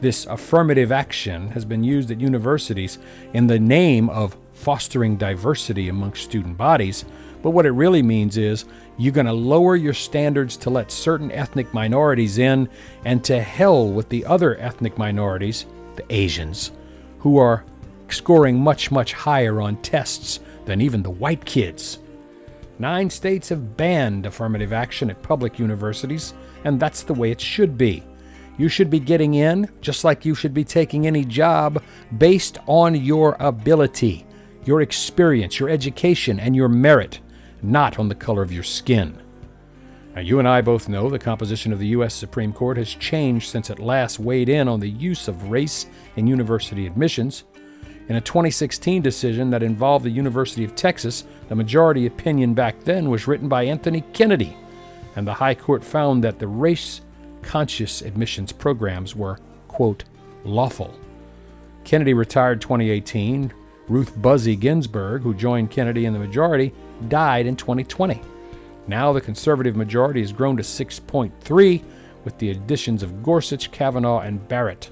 This 0.00 0.24
affirmative 0.24 0.90
action 0.90 1.50
has 1.50 1.66
been 1.66 1.84
used 1.84 2.10
at 2.10 2.18
universities 2.18 2.98
in 3.34 3.46
the 3.46 3.58
name 3.58 4.08
of 4.08 4.38
fostering 4.54 5.18
diversity 5.18 5.90
amongst 5.90 6.24
student 6.24 6.56
bodies, 6.56 7.04
but 7.42 7.50
what 7.50 7.66
it 7.66 7.70
really 7.70 8.02
means 8.02 8.36
is 8.36 8.64
you're 8.96 9.12
going 9.12 9.26
to 9.26 9.32
lower 9.32 9.76
your 9.76 9.94
standards 9.94 10.56
to 10.58 10.70
let 10.70 10.90
certain 10.90 11.30
ethnic 11.30 11.72
minorities 11.72 12.38
in, 12.38 12.68
and 13.04 13.22
to 13.24 13.40
hell 13.40 13.88
with 13.88 14.08
the 14.08 14.24
other 14.24 14.58
ethnic 14.58 14.98
minorities, 14.98 15.66
the 15.96 16.04
Asians, 16.10 16.72
who 17.18 17.38
are 17.38 17.64
scoring 18.08 18.58
much, 18.58 18.90
much 18.90 19.12
higher 19.12 19.60
on 19.60 19.76
tests 19.82 20.40
than 20.64 20.80
even 20.80 21.02
the 21.02 21.10
white 21.10 21.44
kids. 21.44 21.98
Nine 22.80 23.10
states 23.10 23.48
have 23.48 23.76
banned 23.76 24.26
affirmative 24.26 24.72
action 24.72 25.10
at 25.10 25.22
public 25.22 25.58
universities, 25.58 26.34
and 26.64 26.78
that's 26.78 27.02
the 27.02 27.14
way 27.14 27.30
it 27.30 27.40
should 27.40 27.76
be. 27.76 28.02
You 28.56 28.68
should 28.68 28.90
be 28.90 29.00
getting 29.00 29.34
in, 29.34 29.68
just 29.80 30.04
like 30.04 30.24
you 30.24 30.34
should 30.34 30.54
be 30.54 30.64
taking 30.64 31.06
any 31.06 31.24
job, 31.24 31.82
based 32.18 32.58
on 32.66 32.94
your 32.94 33.36
ability, 33.38 34.26
your 34.64 34.80
experience, 34.80 35.60
your 35.60 35.68
education, 35.68 36.40
and 36.40 36.56
your 36.56 36.68
merit 36.68 37.20
not 37.62 37.98
on 37.98 38.08
the 38.08 38.14
color 38.14 38.42
of 38.42 38.52
your 38.52 38.62
skin. 38.62 39.20
Now, 40.14 40.22
you 40.22 40.38
and 40.38 40.48
I 40.48 40.60
both 40.60 40.88
know 40.88 41.08
the 41.08 41.18
composition 41.18 41.72
of 41.72 41.78
the 41.78 41.88
U.S. 41.88 42.14
Supreme 42.14 42.52
Court 42.52 42.76
has 42.76 42.94
changed 42.94 43.50
since 43.50 43.70
it 43.70 43.78
last 43.78 44.18
weighed 44.18 44.48
in 44.48 44.66
on 44.68 44.80
the 44.80 44.90
use 44.90 45.28
of 45.28 45.50
race 45.50 45.86
in 46.16 46.26
university 46.26 46.86
admissions. 46.86 47.44
In 48.08 48.16
a 48.16 48.20
2016 48.20 49.02
decision 49.02 49.50
that 49.50 49.62
involved 49.62 50.04
the 50.04 50.10
University 50.10 50.64
of 50.64 50.74
Texas, 50.74 51.24
the 51.48 51.54
majority 51.54 52.06
opinion 52.06 52.54
back 52.54 52.80
then 52.80 53.10
was 53.10 53.26
written 53.26 53.48
by 53.48 53.64
Anthony 53.64 54.00
Kennedy, 54.12 54.56
and 55.14 55.26
the 55.26 55.34
High 55.34 55.54
Court 55.54 55.84
found 55.84 56.24
that 56.24 56.38
the 56.38 56.48
race 56.48 57.02
conscious 57.42 58.02
admissions 58.02 58.50
programs 58.50 59.14
were, 59.14 59.38
quote, 59.68 60.04
lawful. 60.44 60.94
Kennedy 61.84 62.14
retired 62.14 62.60
2018. 62.60 63.52
Ruth 63.88 64.20
Buzzy 64.20 64.54
Ginsburg, 64.54 65.22
who 65.22 65.32
joined 65.32 65.70
Kennedy 65.70 66.04
in 66.04 66.12
the 66.12 66.18
majority, 66.18 66.74
died 67.08 67.46
in 67.46 67.56
2020. 67.56 68.20
Now 68.86 69.12
the 69.12 69.20
conservative 69.20 69.76
majority 69.76 70.20
has 70.20 70.32
grown 70.32 70.56
to 70.56 70.62
6.3 70.62 71.82
with 72.24 72.38
the 72.38 72.50
additions 72.50 73.02
of 73.02 73.22
Gorsuch, 73.22 73.70
Kavanaugh, 73.70 74.20
and 74.20 74.46
Barrett. 74.48 74.90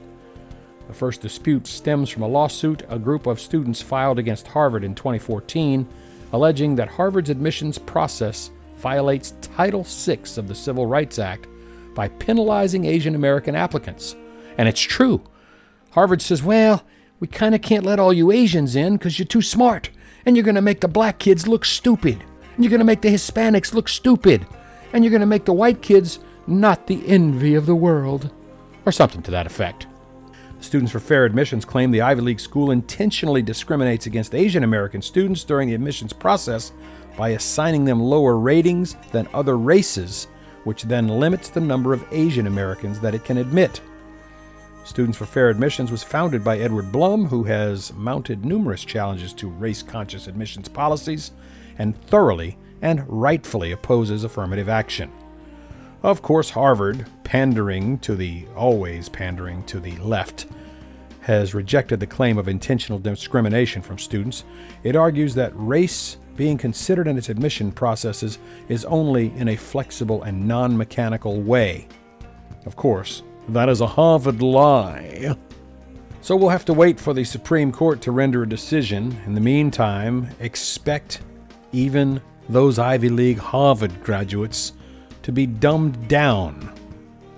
The 0.86 0.94
first 0.94 1.20
dispute 1.20 1.66
stems 1.66 2.10
from 2.10 2.22
a 2.22 2.28
lawsuit 2.28 2.82
a 2.88 2.98
group 2.98 3.26
of 3.26 3.40
students 3.40 3.82
filed 3.82 4.18
against 4.18 4.46
Harvard 4.46 4.84
in 4.84 4.94
2014, 4.94 5.86
alleging 6.32 6.76
that 6.76 6.88
Harvard's 6.88 7.30
admissions 7.30 7.78
process 7.78 8.50
violates 8.76 9.34
Title 9.40 9.84
VI 9.84 10.20
of 10.36 10.46
the 10.46 10.54
Civil 10.54 10.86
Rights 10.86 11.18
Act 11.18 11.48
by 11.94 12.08
penalizing 12.08 12.84
Asian 12.84 13.14
American 13.14 13.56
applicants. 13.56 14.14
And 14.58 14.68
it's 14.68 14.80
true. 14.80 15.22
Harvard 15.90 16.22
says, 16.22 16.42
well, 16.42 16.84
we 17.18 17.26
kind 17.26 17.54
of 17.54 17.62
can't 17.62 17.84
let 17.84 17.98
all 17.98 18.12
you 18.12 18.30
Asians 18.30 18.76
in 18.76 18.96
because 18.96 19.18
you're 19.18 19.26
too 19.26 19.42
smart 19.42 19.90
and 20.26 20.36
you're 20.36 20.44
going 20.44 20.56
to 20.56 20.62
make 20.62 20.80
the 20.80 20.88
black 20.88 21.18
kids 21.18 21.46
look 21.46 21.64
stupid, 21.64 22.22
and 22.54 22.64
you're 22.64 22.70
going 22.70 22.80
to 22.80 22.84
make 22.84 23.00
the 23.00 23.08
Hispanics 23.08 23.72
look 23.72 23.88
stupid, 23.88 24.46
and 24.92 25.04
you're 25.04 25.10
going 25.10 25.20
to 25.20 25.26
make 25.26 25.44
the 25.44 25.52
white 25.52 25.80
kids 25.80 26.18
not 26.46 26.86
the 26.86 27.06
envy 27.06 27.54
of 27.54 27.66
the 27.66 27.74
world, 27.76 28.30
or 28.84 28.92
something 28.92 29.22
to 29.22 29.30
that 29.30 29.46
effect. 29.46 29.86
Students 30.60 30.90
for 30.90 31.00
Fair 31.00 31.24
Admissions 31.24 31.64
claim 31.64 31.90
the 31.90 32.00
Ivy 32.00 32.22
League 32.22 32.40
school 32.40 32.70
intentionally 32.70 33.42
discriminates 33.42 34.06
against 34.06 34.34
Asian 34.34 34.64
American 34.64 35.00
students 35.00 35.44
during 35.44 35.68
the 35.68 35.74
admissions 35.74 36.12
process 36.12 36.72
by 37.16 37.30
assigning 37.30 37.84
them 37.84 38.00
lower 38.00 38.36
ratings 38.38 38.96
than 39.12 39.28
other 39.32 39.56
races, 39.56 40.28
which 40.64 40.82
then 40.84 41.08
limits 41.08 41.50
the 41.50 41.60
number 41.60 41.92
of 41.92 42.04
Asian 42.10 42.46
Americans 42.46 42.98
that 43.00 43.14
it 43.14 43.24
can 43.24 43.38
admit. 43.38 43.80
Students 44.86 45.18
for 45.18 45.26
Fair 45.26 45.50
Admissions 45.50 45.90
was 45.90 46.04
founded 46.04 46.44
by 46.44 46.58
Edward 46.58 46.92
Blum, 46.92 47.26
who 47.26 47.42
has 47.42 47.92
mounted 47.94 48.44
numerous 48.44 48.84
challenges 48.84 49.32
to 49.32 49.48
race 49.48 49.82
conscious 49.82 50.28
admissions 50.28 50.68
policies 50.68 51.32
and 51.78 52.00
thoroughly 52.02 52.56
and 52.82 53.04
rightfully 53.08 53.72
opposes 53.72 54.22
affirmative 54.22 54.68
action. 54.68 55.10
Of 56.04 56.22
course, 56.22 56.50
Harvard, 56.50 57.04
pandering 57.24 57.98
to 57.98 58.14
the 58.14 58.46
always 58.54 59.08
pandering 59.08 59.64
to 59.64 59.80
the 59.80 59.96
left, 59.96 60.46
has 61.20 61.52
rejected 61.52 61.98
the 61.98 62.06
claim 62.06 62.38
of 62.38 62.46
intentional 62.46 63.00
discrimination 63.00 63.82
from 63.82 63.98
students. 63.98 64.44
It 64.84 64.94
argues 64.94 65.34
that 65.34 65.52
race 65.56 66.16
being 66.36 66.56
considered 66.56 67.08
in 67.08 67.18
its 67.18 67.28
admission 67.28 67.72
processes 67.72 68.38
is 68.68 68.84
only 68.84 69.32
in 69.34 69.48
a 69.48 69.56
flexible 69.56 70.22
and 70.22 70.46
non 70.46 70.76
mechanical 70.76 71.42
way. 71.42 71.88
Of 72.66 72.76
course, 72.76 73.24
that 73.48 73.68
is 73.68 73.80
a 73.80 73.86
Harvard 73.86 74.42
lie. 74.42 75.36
So 76.20 76.34
we'll 76.34 76.48
have 76.48 76.64
to 76.64 76.72
wait 76.72 76.98
for 76.98 77.14
the 77.14 77.22
Supreme 77.22 77.70
Court 77.70 78.00
to 78.00 78.10
render 78.10 78.42
a 78.42 78.48
decision. 78.48 79.16
In 79.26 79.34
the 79.34 79.40
meantime, 79.40 80.28
expect 80.40 81.20
even 81.72 82.20
those 82.48 82.78
Ivy 82.78 83.08
League 83.08 83.38
Harvard 83.38 84.02
graduates 84.02 84.72
to 85.22 85.30
be 85.30 85.46
dumbed 85.46 86.08
down 86.08 86.72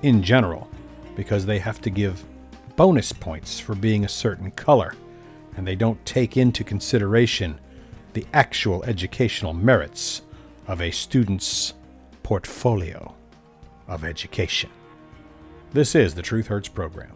in 0.03 0.23
general 0.23 0.71
because 1.17 1.45
they 1.45 1.59
have 1.59 1.81
to 1.83 1.91
give 1.91 2.25
bonus 2.77 3.13
points 3.13 3.59
for 3.59 3.75
being 3.75 4.05
a 4.05 4.09
certain 4.09 4.51
color 4.53 4.95
and 5.57 5.67
they 5.67 5.75
don't 5.75 6.03
take 6.07 6.37
into 6.37 6.63
consideration 6.63 7.61
the 8.13 8.25
actual 8.33 8.85
educational 8.85 9.53
merits 9.53 10.23
of 10.67 10.81
a 10.81 10.91
student's 10.91 11.75
portfolio 12.23 13.15
of 13.87 14.05
education. 14.05 14.71
This 15.71 15.95
is 15.95 16.15
the 16.15 16.23
Truth 16.23 16.47
Hurts 16.47 16.69
program. 16.69 17.13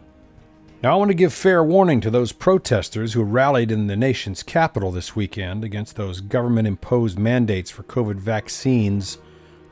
Now, 0.83 0.93
I 0.93 0.95
want 0.97 1.09
to 1.09 1.15
give 1.15 1.33
fair 1.33 1.63
warning 1.63 1.99
to 2.01 2.11
those 2.11 2.31
protesters 2.31 3.13
who 3.13 3.23
rallied 3.23 3.71
in 3.71 3.87
the 3.87 3.95
nation's 3.95 4.43
capital 4.43 4.91
this 4.91 5.15
weekend 5.15 5.63
against 5.63 5.95
those 5.95 6.21
government 6.21 6.67
imposed 6.67 7.17
mandates 7.17 7.71
for 7.71 7.81
COVID 7.81 8.17
vaccines, 8.17 9.17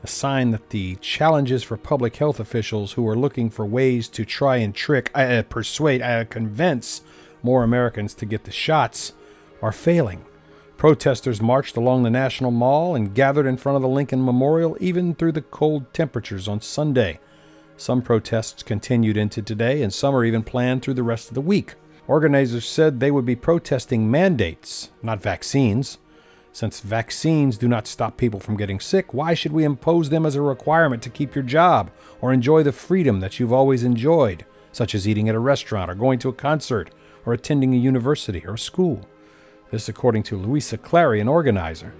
a 0.02 0.08
sign 0.08 0.50
that 0.50 0.70
the 0.70 0.96
challenges 0.96 1.62
for 1.62 1.76
public 1.76 2.16
health 2.16 2.40
officials 2.40 2.94
who 2.94 3.06
are 3.06 3.14
looking 3.14 3.50
for 3.50 3.64
ways 3.64 4.08
to 4.08 4.24
try 4.24 4.56
and 4.56 4.74
trick, 4.74 5.12
uh, 5.14 5.42
persuade, 5.48 6.02
uh, 6.02 6.24
convince 6.24 7.02
more 7.40 7.62
Americans 7.62 8.14
to 8.14 8.26
get 8.26 8.42
the 8.42 8.50
shots 8.50 9.12
are 9.62 9.70
failing. 9.70 10.24
Protesters 10.76 11.40
marched 11.40 11.76
along 11.76 12.02
the 12.02 12.10
National 12.10 12.50
Mall 12.50 12.96
and 12.96 13.14
gathered 13.14 13.46
in 13.46 13.58
front 13.58 13.76
of 13.76 13.82
the 13.82 13.88
Lincoln 13.88 14.24
Memorial 14.24 14.76
even 14.80 15.14
through 15.14 15.32
the 15.32 15.40
cold 15.40 15.94
temperatures 15.94 16.48
on 16.48 16.60
Sunday. 16.60 17.20
Some 17.82 18.00
protests 18.00 18.62
continued 18.62 19.16
into 19.16 19.42
today, 19.42 19.82
and 19.82 19.92
some 19.92 20.14
are 20.14 20.24
even 20.24 20.44
planned 20.44 20.82
through 20.82 20.94
the 20.94 21.02
rest 21.02 21.26
of 21.26 21.34
the 21.34 21.40
week. 21.40 21.74
Organizers 22.06 22.64
said 22.64 23.00
they 23.00 23.10
would 23.10 23.26
be 23.26 23.34
protesting 23.34 24.08
mandates, 24.08 24.90
not 25.02 25.20
vaccines. 25.20 25.98
Since 26.52 26.78
vaccines 26.78 27.58
do 27.58 27.66
not 27.66 27.88
stop 27.88 28.16
people 28.16 28.38
from 28.38 28.56
getting 28.56 28.78
sick, 28.78 29.12
why 29.12 29.34
should 29.34 29.50
we 29.50 29.64
impose 29.64 30.10
them 30.10 30.24
as 30.24 30.36
a 30.36 30.42
requirement 30.42 31.02
to 31.02 31.10
keep 31.10 31.34
your 31.34 31.42
job 31.42 31.90
or 32.20 32.32
enjoy 32.32 32.62
the 32.62 32.70
freedom 32.70 33.18
that 33.18 33.40
you've 33.40 33.52
always 33.52 33.82
enjoyed, 33.82 34.46
such 34.70 34.94
as 34.94 35.08
eating 35.08 35.28
at 35.28 35.34
a 35.34 35.40
restaurant 35.40 35.90
or 35.90 35.96
going 35.96 36.20
to 36.20 36.28
a 36.28 36.32
concert 36.32 36.88
or 37.26 37.32
attending 37.32 37.74
a 37.74 37.76
university 37.76 38.46
or 38.46 38.54
a 38.54 38.58
school? 38.58 39.00
This, 39.72 39.88
according 39.88 40.22
to 40.24 40.36
Louisa 40.36 40.78
Clary, 40.78 41.18
an 41.18 41.26
organizer. 41.26 41.94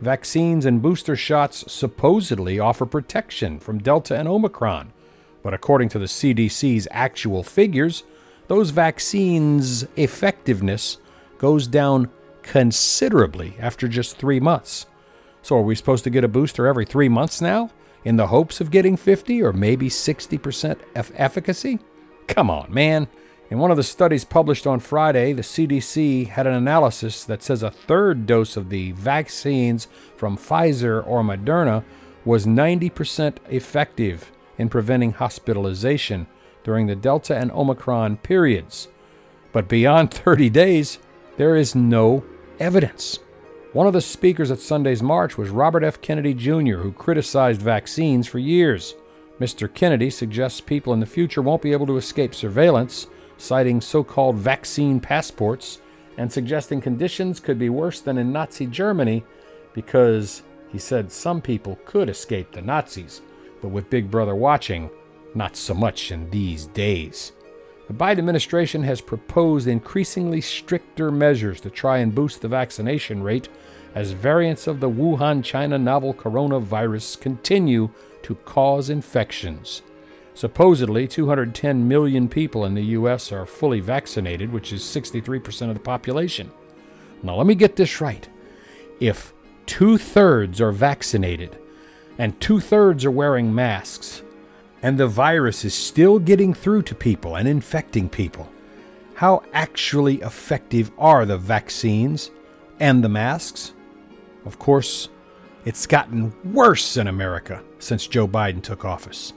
Vaccines 0.00 0.64
and 0.64 0.80
booster 0.80 1.14
shots 1.14 1.70
supposedly 1.70 2.58
offer 2.58 2.86
protection 2.86 3.58
from 3.58 3.82
Delta 3.82 4.18
and 4.18 4.26
Omicron, 4.26 4.94
but 5.42 5.54
according 5.54 5.88
to 5.90 5.98
the 5.98 6.06
CDC's 6.06 6.86
actual 6.90 7.42
figures, 7.42 8.04
those 8.48 8.70
vaccines' 8.70 9.86
effectiveness 9.96 10.98
goes 11.38 11.66
down 11.66 12.10
considerably 12.42 13.54
after 13.58 13.88
just 13.88 14.16
three 14.16 14.40
months. 14.40 14.86
So, 15.42 15.56
are 15.56 15.62
we 15.62 15.74
supposed 15.74 16.04
to 16.04 16.10
get 16.10 16.24
a 16.24 16.28
booster 16.28 16.66
every 16.66 16.84
three 16.84 17.08
months 17.08 17.40
now 17.40 17.70
in 18.04 18.16
the 18.16 18.26
hopes 18.26 18.60
of 18.60 18.70
getting 18.70 18.96
50 18.96 19.42
or 19.42 19.52
maybe 19.52 19.88
60% 19.88 20.78
of 20.96 21.12
efficacy? 21.14 21.78
Come 22.26 22.50
on, 22.50 22.72
man. 22.72 23.08
In 23.50 23.58
one 23.58 23.72
of 23.72 23.76
the 23.76 23.82
studies 23.82 24.24
published 24.24 24.66
on 24.66 24.78
Friday, 24.78 25.32
the 25.32 25.42
CDC 25.42 26.28
had 26.28 26.46
an 26.46 26.54
analysis 26.54 27.24
that 27.24 27.42
says 27.42 27.62
a 27.62 27.70
third 27.70 28.26
dose 28.26 28.56
of 28.56 28.68
the 28.68 28.92
vaccines 28.92 29.88
from 30.16 30.36
Pfizer 30.36 31.04
or 31.04 31.22
Moderna 31.22 31.82
was 32.24 32.46
90% 32.46 33.38
effective 33.48 34.30
in 34.60 34.68
preventing 34.68 35.12
hospitalization 35.12 36.26
during 36.64 36.86
the 36.86 36.94
Delta 36.94 37.34
and 37.34 37.50
Omicron 37.50 38.18
periods. 38.18 38.88
But 39.52 39.68
beyond 39.68 40.10
30 40.14 40.50
days, 40.50 40.98
there 41.38 41.56
is 41.56 41.74
no 41.74 42.22
evidence. 42.58 43.18
One 43.72 43.86
of 43.86 43.94
the 43.94 44.02
speakers 44.02 44.50
at 44.50 44.60
Sunday's 44.60 45.02
march 45.02 45.38
was 45.38 45.48
Robert 45.48 45.82
F. 45.82 46.02
Kennedy 46.02 46.34
Jr., 46.34 46.76
who 46.76 46.92
criticized 46.92 47.62
vaccines 47.62 48.26
for 48.26 48.38
years. 48.38 48.94
Mr. 49.40 49.72
Kennedy 49.72 50.10
suggests 50.10 50.60
people 50.60 50.92
in 50.92 51.00
the 51.00 51.06
future 51.06 51.40
won't 51.40 51.62
be 51.62 51.72
able 51.72 51.86
to 51.86 51.96
escape 51.96 52.34
surveillance, 52.34 53.06
citing 53.38 53.80
so 53.80 54.04
called 54.04 54.36
vaccine 54.36 55.00
passports, 55.00 55.80
and 56.18 56.30
suggesting 56.30 56.82
conditions 56.82 57.40
could 57.40 57.58
be 57.58 57.70
worse 57.70 58.00
than 58.00 58.18
in 58.18 58.32
Nazi 58.32 58.66
Germany 58.66 59.24
because 59.72 60.42
he 60.68 60.78
said 60.78 61.10
some 61.10 61.40
people 61.40 61.78
could 61.86 62.10
escape 62.10 62.52
the 62.52 62.60
Nazis 62.60 63.22
but 63.60 63.68
with 63.68 63.90
Big 63.90 64.10
Brother 64.10 64.34
watching, 64.34 64.90
not 65.34 65.56
so 65.56 65.74
much 65.74 66.10
in 66.10 66.28
these 66.30 66.66
days. 66.66 67.32
The 67.88 67.94
Biden 67.94 68.18
administration 68.18 68.82
has 68.84 69.00
proposed 69.00 69.66
increasingly 69.66 70.40
stricter 70.40 71.10
measures 71.10 71.60
to 71.62 71.70
try 71.70 71.98
and 71.98 72.14
boost 72.14 72.40
the 72.40 72.48
vaccination 72.48 73.22
rate 73.22 73.48
as 73.94 74.12
variants 74.12 74.66
of 74.66 74.78
the 74.78 74.88
Wuhan, 74.88 75.42
China 75.42 75.78
novel 75.78 76.14
coronavirus 76.14 77.20
continue 77.20 77.90
to 78.22 78.36
cause 78.36 78.90
infections. 78.90 79.82
Supposedly, 80.34 81.08
210 81.08 81.86
million 81.88 82.28
people 82.28 82.64
in 82.64 82.74
the 82.74 82.84
U.S. 82.96 83.32
are 83.32 83.44
fully 83.44 83.80
vaccinated, 83.80 84.52
which 84.52 84.72
is 84.72 84.82
63% 84.82 85.68
of 85.68 85.74
the 85.74 85.80
population. 85.80 86.50
Now, 87.22 87.34
let 87.34 87.46
me 87.46 87.54
get 87.54 87.76
this 87.76 88.00
right. 88.00 88.28
If 89.00 89.34
two 89.66 89.98
thirds 89.98 90.60
are 90.60 90.72
vaccinated 90.72 91.58
and 92.20 92.38
two 92.38 92.60
thirds 92.60 93.06
are 93.06 93.10
wearing 93.10 93.54
masks, 93.54 94.22
and 94.82 94.98
the 94.98 95.06
virus 95.06 95.64
is 95.64 95.72
still 95.72 96.18
getting 96.18 96.52
through 96.52 96.82
to 96.82 96.94
people 96.94 97.36
and 97.36 97.48
infecting 97.48 98.10
people, 98.10 98.46
how 99.14 99.42
actually 99.54 100.16
effective 100.16 100.90
are 100.98 101.24
the 101.24 101.38
vaccines 101.38 102.30
and 102.78 103.02
the 103.02 103.08
masks? 103.08 103.72
Of 104.44 104.58
course, 104.58 105.08
it's 105.64 105.86
gotten 105.86 106.34
worse 106.52 106.98
in 106.98 107.06
America 107.06 107.62
since 107.78 108.06
Joe 108.06 108.28
Biden 108.28 108.62
took 108.62 108.84
office. 108.84 109.32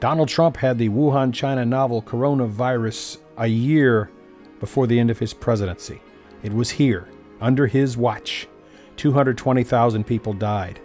Donald 0.00 0.30
Trump 0.30 0.56
had 0.56 0.78
the 0.78 0.88
Wuhan, 0.88 1.34
China 1.34 1.66
novel 1.66 2.00
coronavirus 2.00 3.18
a 3.36 3.46
year 3.46 4.10
before 4.58 4.86
the 4.86 4.98
end 4.98 5.10
of 5.10 5.18
his 5.18 5.34
presidency. 5.34 6.00
It 6.42 6.54
was 6.54 6.70
here, 6.70 7.08
under 7.42 7.66
his 7.66 7.98
watch. 7.98 8.48
220,000 8.96 10.04
people 10.04 10.32
died. 10.32 10.80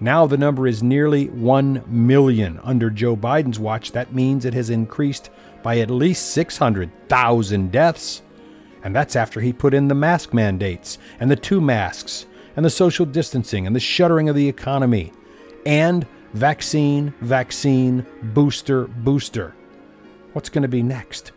Now 0.00 0.26
the 0.26 0.38
number 0.38 0.66
is 0.66 0.82
nearly 0.82 1.28
1 1.28 1.84
million. 1.86 2.58
Under 2.62 2.88
Joe 2.88 3.16
Biden's 3.16 3.58
watch, 3.58 3.92
that 3.92 4.14
means 4.14 4.44
it 4.44 4.54
has 4.54 4.70
increased 4.70 5.28
by 5.62 5.78
at 5.78 5.90
least 5.90 6.32
600,000 6.32 7.70
deaths. 7.70 8.22
And 8.82 8.96
that's 8.96 9.14
after 9.14 9.40
he 9.40 9.52
put 9.52 9.74
in 9.74 9.88
the 9.88 9.94
mask 9.94 10.32
mandates, 10.32 10.96
and 11.20 11.30
the 11.30 11.36
two 11.36 11.60
masks, 11.60 12.24
and 12.56 12.64
the 12.64 12.70
social 12.70 13.04
distancing, 13.04 13.66
and 13.66 13.76
the 13.76 13.80
shuttering 13.80 14.30
of 14.30 14.36
the 14.36 14.48
economy, 14.48 15.12
and 15.66 16.06
vaccine, 16.32 17.12
vaccine, 17.20 18.06
booster, 18.22 18.86
booster. 18.86 19.54
What's 20.32 20.48
going 20.48 20.62
to 20.62 20.68
be 20.68 20.82
next? 20.82 21.32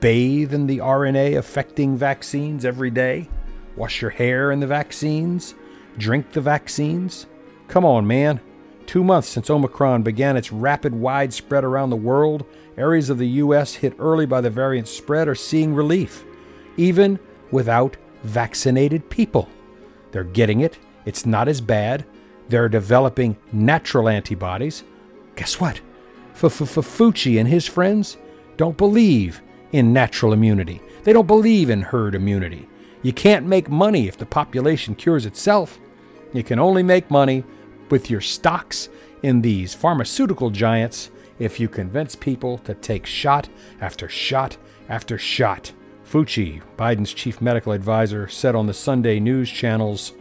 Bathe 0.00 0.52
in 0.52 0.66
the 0.66 0.78
RNA 0.78 1.38
affecting 1.38 1.96
vaccines 1.96 2.64
every 2.64 2.90
day? 2.90 3.28
Wash 3.76 4.02
your 4.02 4.10
hair 4.10 4.50
in 4.50 4.58
the 4.58 4.66
vaccines? 4.66 5.54
Drink 5.96 6.32
the 6.32 6.40
vaccines? 6.40 7.26
Come 7.70 7.84
on, 7.84 8.04
man. 8.04 8.40
Two 8.86 9.04
months 9.04 9.28
since 9.28 9.48
Omicron 9.48 10.02
began 10.02 10.36
its 10.36 10.50
rapid 10.50 10.92
widespread 10.92 11.62
around 11.62 11.90
the 11.90 11.96
world, 11.96 12.44
areas 12.76 13.10
of 13.10 13.18
the 13.18 13.28
U.S. 13.28 13.74
hit 13.74 13.94
early 14.00 14.26
by 14.26 14.40
the 14.40 14.50
variant 14.50 14.88
spread 14.88 15.28
are 15.28 15.36
seeing 15.36 15.72
relief, 15.72 16.24
even 16.76 17.16
without 17.52 17.96
vaccinated 18.24 19.08
people. 19.08 19.48
They're 20.10 20.24
getting 20.24 20.62
it, 20.62 20.80
it's 21.06 21.24
not 21.24 21.46
as 21.46 21.60
bad, 21.60 22.04
they're 22.48 22.68
developing 22.68 23.36
natural 23.52 24.08
antibodies. 24.08 24.82
Guess 25.36 25.60
what? 25.60 25.80
Fauci 26.34 27.38
and 27.38 27.48
his 27.48 27.68
friends 27.68 28.16
don't 28.56 28.76
believe 28.76 29.42
in 29.70 29.92
natural 29.92 30.32
immunity. 30.32 30.82
They 31.04 31.12
don't 31.12 31.28
believe 31.28 31.70
in 31.70 31.82
herd 31.82 32.16
immunity. 32.16 32.68
You 33.02 33.12
can't 33.12 33.46
make 33.46 33.70
money 33.70 34.08
if 34.08 34.16
the 34.16 34.26
population 34.26 34.96
cures 34.96 35.24
itself. 35.24 35.78
You 36.32 36.42
can 36.42 36.58
only 36.58 36.82
make 36.82 37.12
money 37.12 37.44
with 37.90 38.10
your 38.10 38.20
stocks 38.20 38.88
in 39.22 39.42
these 39.42 39.74
pharmaceutical 39.74 40.50
giants 40.50 41.10
if 41.38 41.58
you 41.58 41.68
convince 41.68 42.14
people 42.14 42.58
to 42.58 42.74
take 42.74 43.06
shot 43.06 43.48
after 43.80 44.08
shot 44.08 44.56
after 44.88 45.18
shot. 45.18 45.72
Fauci, 46.04 46.60
Biden's 46.76 47.14
chief 47.14 47.40
medical 47.40 47.72
advisor, 47.72 48.28
said 48.28 48.54
on 48.54 48.66
the 48.66 48.74
Sunday 48.74 49.20
news 49.20 49.50
channels 49.50 50.12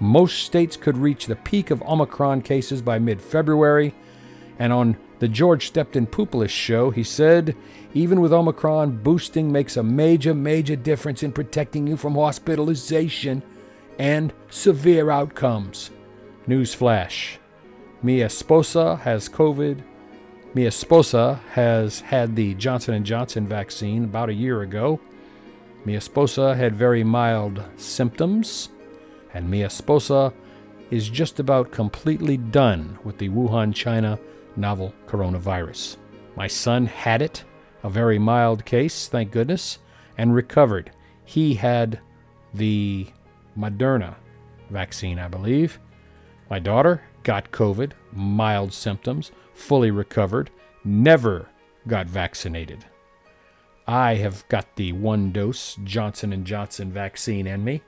most 0.00 0.44
states 0.44 0.76
could 0.76 0.96
reach 0.96 1.26
the 1.26 1.36
peak 1.36 1.70
of 1.70 1.82
Omicron 1.82 2.42
cases 2.42 2.82
by 2.82 2.98
mid 2.98 3.20
February. 3.20 3.94
And 4.58 4.72
on 4.72 4.96
the 5.18 5.28
George 5.28 5.66
Stepton 5.66 6.06
Stephanopoulos 6.06 6.50
show, 6.50 6.90
he 6.90 7.02
said, 7.02 7.56
even 7.94 8.20
with 8.20 8.32
Omicron, 8.32 8.98
boosting 9.02 9.50
makes 9.50 9.76
a 9.76 9.82
major, 9.82 10.34
major 10.34 10.76
difference 10.76 11.22
in 11.22 11.32
protecting 11.32 11.86
you 11.86 11.96
from 11.96 12.14
hospitalization 12.14 13.42
and 13.98 14.32
severe 14.50 15.10
outcomes. 15.10 15.90
Newsflash. 16.48 17.36
Mi 18.02 18.20
esposa 18.20 18.98
has 19.00 19.28
COVID. 19.28 19.82
Mi 20.54 20.62
esposa 20.62 21.40
has 21.50 22.00
had 22.00 22.34
the 22.34 22.54
Johnson 22.54 23.04
& 23.04 23.04
Johnson 23.04 23.46
vaccine 23.46 24.04
about 24.04 24.30
a 24.30 24.34
year 24.34 24.62
ago. 24.62 24.98
Mi 25.84 25.94
esposa 25.94 26.56
had 26.56 26.74
very 26.74 27.04
mild 27.04 27.62
symptoms, 27.76 28.70
and 29.34 29.50
mi 29.50 29.60
esposa 29.60 30.32
is 30.90 31.10
just 31.10 31.38
about 31.38 31.70
completely 31.70 32.38
done 32.38 32.98
with 33.04 33.18
the 33.18 33.28
Wuhan, 33.28 33.74
China 33.74 34.18
novel 34.56 34.94
coronavirus. 35.06 35.98
My 36.34 36.46
son 36.46 36.86
had 36.86 37.20
it, 37.20 37.44
a 37.82 37.90
very 37.90 38.18
mild 38.18 38.64
case, 38.64 39.06
thank 39.06 39.32
goodness, 39.32 39.80
and 40.16 40.34
recovered. 40.34 40.92
He 41.26 41.54
had 41.54 42.00
the 42.54 43.06
Moderna 43.56 44.14
vaccine, 44.70 45.18
I 45.18 45.28
believe. 45.28 45.78
My 46.50 46.58
daughter 46.58 47.02
got 47.22 47.50
COVID, 47.52 47.92
mild 48.12 48.72
symptoms, 48.72 49.32
fully 49.54 49.90
recovered, 49.90 50.50
never 50.84 51.48
got 51.86 52.06
vaccinated. 52.06 52.84
I 53.86 54.14
have 54.16 54.46
got 54.48 54.76
the 54.76 54.92
one 54.92 55.32
dose 55.32 55.76
Johnson 55.84 56.44
& 56.44 56.46
Johnson 56.46 56.92
vaccine 56.92 57.46
in 57.46 57.64
me. 57.64 57.82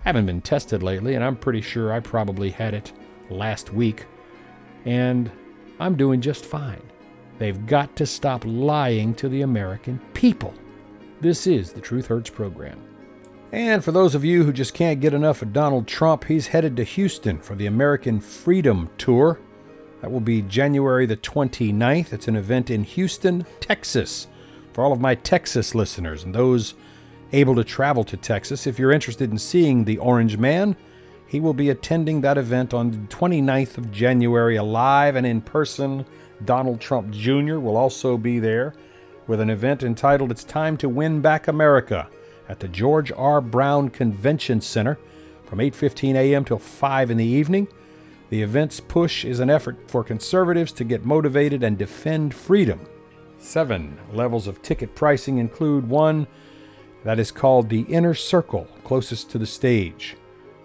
I 0.00 0.08
haven't 0.08 0.26
been 0.26 0.42
tested 0.42 0.82
lately 0.82 1.14
and 1.14 1.24
I'm 1.24 1.36
pretty 1.36 1.60
sure 1.60 1.92
I 1.92 2.00
probably 2.00 2.50
had 2.50 2.74
it 2.74 2.92
last 3.30 3.72
week 3.72 4.06
and 4.84 5.30
I'm 5.80 5.96
doing 5.96 6.20
just 6.20 6.44
fine. 6.44 6.82
They've 7.38 7.66
got 7.66 7.96
to 7.96 8.06
stop 8.06 8.44
lying 8.46 9.14
to 9.14 9.28
the 9.28 9.42
American 9.42 10.00
people. 10.12 10.54
This 11.20 11.46
is 11.46 11.72
the 11.72 11.80
Truth 11.80 12.06
Hurts 12.06 12.30
program. 12.30 12.80
And 13.54 13.84
for 13.84 13.92
those 13.92 14.16
of 14.16 14.24
you 14.24 14.42
who 14.42 14.52
just 14.52 14.74
can't 14.74 14.98
get 14.98 15.14
enough 15.14 15.40
of 15.40 15.52
Donald 15.52 15.86
Trump, 15.86 16.24
he's 16.24 16.48
headed 16.48 16.76
to 16.76 16.82
Houston 16.82 17.38
for 17.38 17.54
the 17.54 17.66
American 17.66 18.18
Freedom 18.18 18.90
Tour. 18.98 19.38
That 20.00 20.10
will 20.10 20.18
be 20.18 20.42
January 20.42 21.06
the 21.06 21.16
29th. 21.16 22.12
It's 22.12 22.26
an 22.26 22.34
event 22.34 22.68
in 22.68 22.82
Houston, 22.82 23.46
Texas. 23.60 24.26
For 24.72 24.82
all 24.82 24.92
of 24.92 25.00
my 25.00 25.14
Texas 25.14 25.72
listeners 25.72 26.24
and 26.24 26.34
those 26.34 26.74
able 27.32 27.54
to 27.54 27.62
travel 27.62 28.02
to 28.02 28.16
Texas, 28.16 28.66
if 28.66 28.76
you're 28.76 28.90
interested 28.90 29.30
in 29.30 29.38
seeing 29.38 29.84
the 29.84 29.98
Orange 29.98 30.36
Man, 30.36 30.74
he 31.28 31.38
will 31.38 31.54
be 31.54 31.70
attending 31.70 32.22
that 32.22 32.36
event 32.36 32.74
on 32.74 32.90
the 32.90 32.96
29th 33.06 33.78
of 33.78 33.92
January, 33.92 34.56
alive 34.56 35.14
and 35.14 35.24
in 35.24 35.40
person. 35.40 36.04
Donald 36.44 36.80
Trump 36.80 37.12
Jr. 37.12 37.60
will 37.60 37.76
also 37.76 38.18
be 38.18 38.40
there 38.40 38.74
with 39.28 39.38
an 39.38 39.48
event 39.48 39.84
entitled 39.84 40.32
It's 40.32 40.42
Time 40.42 40.76
to 40.78 40.88
Win 40.88 41.20
Back 41.20 41.46
America 41.46 42.08
at 42.48 42.60
the 42.60 42.68
George 42.68 43.10
R. 43.12 43.40
Brown 43.40 43.88
Convention 43.90 44.60
Center 44.60 44.98
from 45.44 45.58
8:15 45.58 46.14
a.m. 46.14 46.44
till 46.44 46.58
5 46.58 47.10
in 47.10 47.16
the 47.16 47.24
evening. 47.24 47.68
The 48.30 48.42
event's 48.42 48.80
push 48.80 49.24
is 49.24 49.40
an 49.40 49.50
effort 49.50 49.90
for 49.90 50.02
conservatives 50.02 50.72
to 50.72 50.84
get 50.84 51.04
motivated 51.04 51.62
and 51.62 51.78
defend 51.78 52.34
freedom. 52.34 52.80
Seven 53.38 53.98
levels 54.12 54.46
of 54.46 54.62
ticket 54.62 54.94
pricing 54.94 55.38
include 55.38 55.88
one 55.88 56.26
that 57.04 57.18
is 57.18 57.30
called 57.30 57.68
the 57.68 57.82
Inner 57.82 58.14
Circle, 58.14 58.66
closest 58.82 59.30
to 59.30 59.38
the 59.38 59.46
stage. 59.46 60.16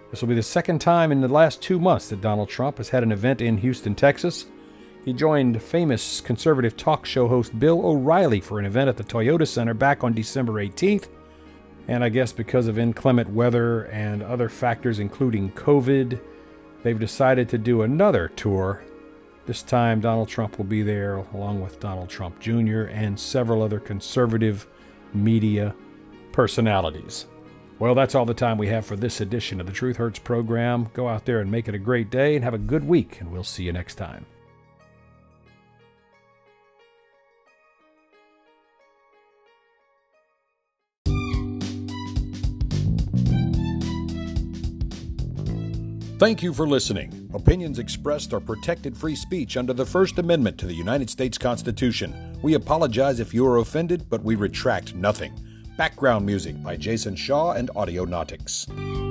This 0.10 0.22
will 0.22 0.30
be 0.30 0.36
the 0.36 0.42
second 0.42 0.80
time 0.80 1.12
in 1.12 1.22
the 1.22 1.28
last 1.28 1.62
two 1.62 1.80
months 1.80 2.10
that 2.10 2.22
Donald 2.22 2.50
Trump 2.50 2.78
has 2.78 2.90
had 2.90 3.04
an 3.04 3.12
event 3.12 3.42
in 3.42 3.58
Houston, 3.58 3.94
Texas. 3.94 4.46
He 5.06 5.14
joined 5.14 5.62
famous 5.62 6.22
conservative 6.22 6.76
talk 6.76 7.06
show 7.06 7.28
host 7.28 7.60
Bill 7.60 7.86
O'Reilly 7.86 8.40
for 8.40 8.58
an 8.58 8.66
event 8.66 8.90
at 8.90 8.98
the 8.98 9.04
Toyota 9.04 9.48
Center 9.48 9.74
back 9.74 10.04
on 10.04 10.14
December 10.14 10.54
18th. 10.54 11.10
And 11.90 12.04
I 12.04 12.10
guess 12.10 12.32
because 12.32 12.68
of 12.68 12.78
inclement 12.78 13.32
weather 13.32 13.86
and 13.86 14.22
other 14.22 14.48
factors, 14.48 15.00
including 15.00 15.52
COVID, 15.54 16.22
they've 16.84 17.00
decided 17.00 17.50
to 17.50 17.58
do 17.58 17.82
another 17.82 18.28
tour. 18.28 18.84
This 19.48 19.64
time, 19.64 20.00
Donald 20.00 20.28
Trump 20.30 20.60
will 20.60 20.66
be 20.66 20.84
there 20.84 21.16
along 21.34 21.62
with 21.62 21.80
Donald 21.80 22.08
Trump 22.08 22.40
Jr. 22.40 22.84
and 22.92 23.20
several 23.20 23.64
other 23.64 23.80
conservative 23.80 24.68
media 25.16 25.74
personalities. 26.32 27.26
Well, 27.80 27.96
that's 27.96 28.14
all 28.14 28.26
the 28.26 28.36
time 28.36 28.60
we 28.60 28.68
have 28.68 28.86
for 28.86 28.96
this 28.96 29.20
edition 29.20 29.60
of 29.60 29.66
the 29.66 29.74
Truth 29.74 29.98
Hurts 29.98 30.20
program. 30.20 30.92
Go 30.94 31.08
out 31.08 31.26
there 31.26 31.40
and 31.40 31.50
make 31.50 31.68
it 31.68 31.74
a 31.74 31.80
great 31.80 32.12
day 32.12 32.36
and 32.36 32.44
have 32.44 32.54
a 32.54 32.60
good 32.60 32.88
week, 32.88 33.20
and 33.20 33.32
we'll 33.32 33.44
see 33.44 33.64
you 33.64 33.74
next 33.74 33.96
time. 33.96 34.28
Thank 46.20 46.44
you 46.44 46.54
for 46.54 46.68
listening. 46.68 47.30
Opinions 47.34 47.80
expressed 47.80 48.34
are 48.34 48.42
protected 48.42 48.98
free 48.98 49.16
speech 49.16 49.56
under 49.56 49.72
the 49.72 49.86
First 49.86 50.20
Amendment 50.20 50.58
to 50.58 50.66
the 50.66 50.74
United 50.74 51.10
States 51.10 51.38
Constitution. 51.38 52.38
We 52.42 52.56
apologize 52.56 53.22
if 53.22 53.34
you 53.34 53.48
are 53.48 53.60
offended, 53.60 54.10
but 54.10 54.22
we 54.22 54.36
retract 54.36 54.94
nothing. 54.94 55.32
Background 55.78 56.26
music 56.26 56.62
by 56.62 56.76
Jason 56.76 57.16
Shaw 57.16 57.54
and 57.54 57.70
Audionautix. 57.70 59.09